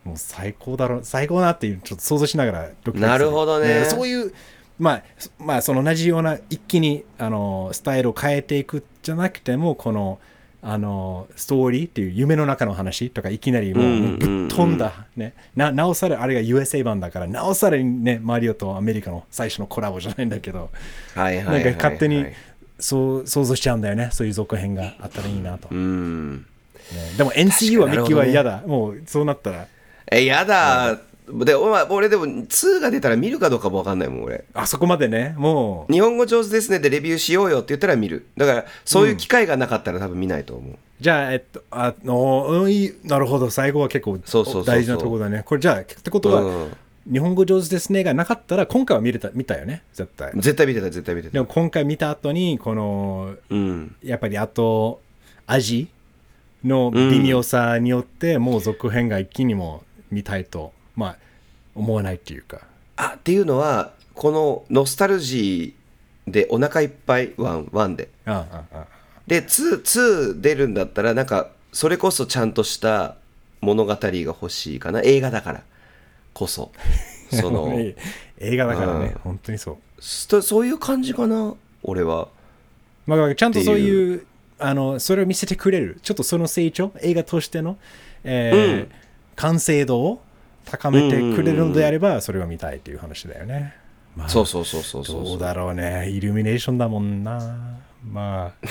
[0.04, 4.32] もう最高だろ最高だなっていうちょっと想像しながらドキドキなるほどねそういう
[4.78, 10.18] まあそまあその同じような一気にあのスタイルを変えていくじゃなくてもこの
[10.66, 20.70] あのストーリーっていう夢の中の話とかいきなりもうぶっ飛んだ、ね、ななおさらあれが USA 版だからなおさらにねマリオとアメリカの最初のコラボじゃないんだけど
[21.14, 22.24] はいはいはい、はい、なんか勝手に
[22.78, 24.10] そう想像しちゃうんだよね。
[24.12, 26.38] そういう続編があったらいいなと、うん。
[26.38, 26.44] ね。
[27.16, 29.66] でも NCU はミッキーは嫌だ、確もうそうなったら。
[30.10, 31.54] えやだ前
[31.88, 34.44] 俺でも2が出たら見るかどうかも分かんないもん俺。
[34.52, 35.34] あそこまでね。
[35.38, 35.92] もう。
[35.92, 36.80] 日本語上手ですね。
[36.80, 38.26] でレビューしようよって言ったら見る。
[38.36, 43.48] だからそういう機会がなかったら多分見ないと思う、じゃあえっとあのうんなるほど。
[43.50, 44.64] 最後は結構そうそうそうそう。
[44.66, 45.42] 大事なところだね。
[45.44, 46.76] これじゃあってことは、うん。
[47.10, 50.32] 日本語上手ですねがなかったら今回は見れた見たよね絶対。
[50.36, 51.32] 絶対見てた絶対見てた。
[51.34, 53.96] でも今回見た後にこのうん。
[54.02, 55.00] やっぱりあと
[55.46, 55.88] 味
[56.64, 61.16] の微妙さによって、もう続編が一気にも見たいとまあ
[61.74, 62.62] 思わないっていうか。
[62.96, 68.08] あっていうのはこのノスタルジーでお腹いっぱいワンワンで。
[68.26, 68.86] ああああ。
[69.26, 73.16] で 2, 2出るんだったらなんかそれこそちゃんとした
[73.60, 75.00] 物語が欲しいかな。
[75.02, 75.62] 映画だから。
[76.32, 76.70] こそ。
[77.30, 77.72] その
[78.38, 79.20] 映画だからね、うん。
[79.20, 79.76] 本当にそう。
[79.98, 81.54] そそういう感じかな？
[81.82, 82.28] 俺は。
[83.06, 84.26] まあ、ちゃんとそういう。
[84.56, 85.98] あのそれを見せてくれる。
[86.02, 86.92] ちょっとその成長？
[87.00, 87.76] 映画としての、
[88.22, 88.90] えーうん。
[89.34, 90.22] 完成度を？
[90.64, 93.74] 高めてくれるのであればそれを見たいっていう話だよね、
[94.16, 96.08] まあ、そうそうそうそうそうどうだろうね。
[96.10, 97.38] イルミネーションだもんな。
[98.10, 98.66] まあ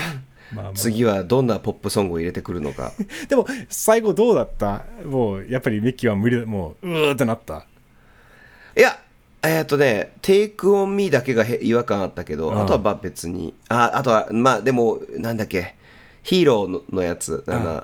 [0.54, 2.92] まあ、まあ、次はどんなポップソングを入れてくるのか。
[3.30, 4.84] でも最後どうだった？
[5.06, 6.46] もうやっぱりミッキーは無理だ。
[6.46, 7.66] もううーってなった。
[8.78, 9.00] いや
[9.44, 12.62] えっ、とね「Take on Me」だけがへ違和感あったけど、うん。
[12.62, 15.76] あとはまあ別にああとはまあでもなんだっけ？
[16.24, 17.58] ヒーローののやつな。
[17.58, 17.82] んだ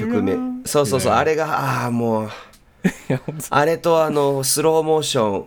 [0.00, 0.34] 曲名。
[0.64, 2.30] そうそうそうあれがああもう
[3.50, 5.46] あれとあのスローモーション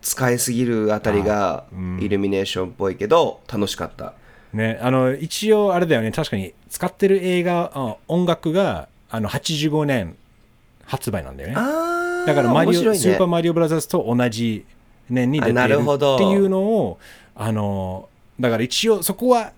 [0.00, 1.64] 使いすぎるあたりが
[2.00, 4.14] イルミネーションっぽいけど楽しかった。
[4.52, 6.12] ね、あの一応あれだよね。
[6.12, 10.16] 確かに使ってる映画あ音楽があの85年
[10.84, 11.54] 発売なんだよね。
[11.56, 12.94] あだからマリオ、ね。
[12.94, 14.66] スーパーマリオブラザーズと同じ
[15.08, 16.16] 年に出てるるほど。
[16.16, 16.98] っていうのを
[17.34, 18.08] あの
[18.38, 19.52] だから一応そこは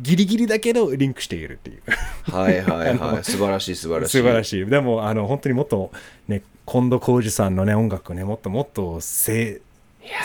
[0.00, 1.82] ギリギリだけどリンクしているっていう。
[2.30, 3.24] はいはいはい。
[3.24, 4.18] 素晴らしい素晴らしい。
[4.18, 4.66] 素晴らしい。
[4.66, 5.90] でもあの本当にもっと
[6.26, 9.62] ね近藤浩二さんのね音楽ねもっともっと盛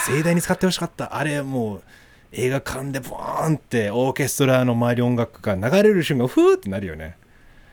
[0.05, 1.15] 盛大に使ってほしかった。
[1.15, 1.83] あれもう
[2.33, 7.15] 映画館でボーンってオーケストラの周り音楽が流れる瞬間ふーってなるよね。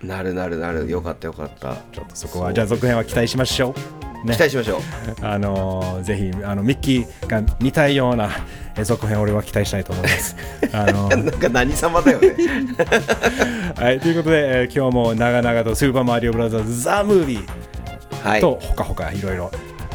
[0.02, 0.88] なるなるなる。
[0.88, 1.76] よかったよかった。
[1.92, 3.74] ちょっとそこはじゃあ続編は期待しましょ
[4.24, 4.26] う。
[4.26, 4.34] ね。
[4.34, 4.80] 期待しましょう。
[5.24, 8.30] あのーぜひあのミッキーが見たいような
[8.76, 10.36] え続編を俺は期待したいと思います。
[10.72, 11.24] あのー。
[11.24, 12.34] なんか何様だよね。
[13.76, 17.36] はい、ということで、えー今日も長々とスーパーマリオブラザーズ・ザ・ムービー。
[17.38, 17.80] はい
[18.40, 19.50] とほかほかいろいろ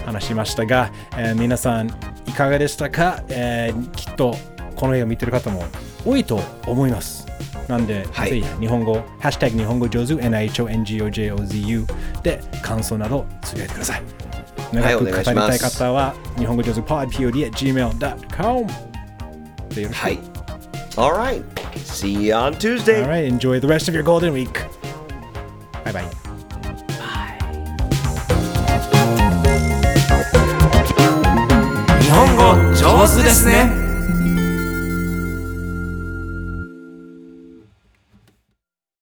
[0.06, 1.88] 話しましたが、えー皆さん
[2.28, 4.36] いかがでしたか、えーきっと
[4.76, 5.64] この映画見てる方も
[6.06, 7.26] 多いと思います。
[7.68, 11.86] なんで、はいぜひ日本語、ハッシュタグ日本語上手、NIHONGOJOZU
[12.22, 14.04] で感想などつぶやいてください。
[14.74, 18.68] 長く語りたい方は、日本語上手 pod gmail.com
[19.70, 20.04] でよろしく。
[20.04, 20.20] はい
[20.96, 21.44] Alright
[21.84, 24.54] See you on Tuesday Alright, enjoy the rest of your golden week.
[25.84, 26.25] Bye bye.
[32.86, 33.85] 上手ですね。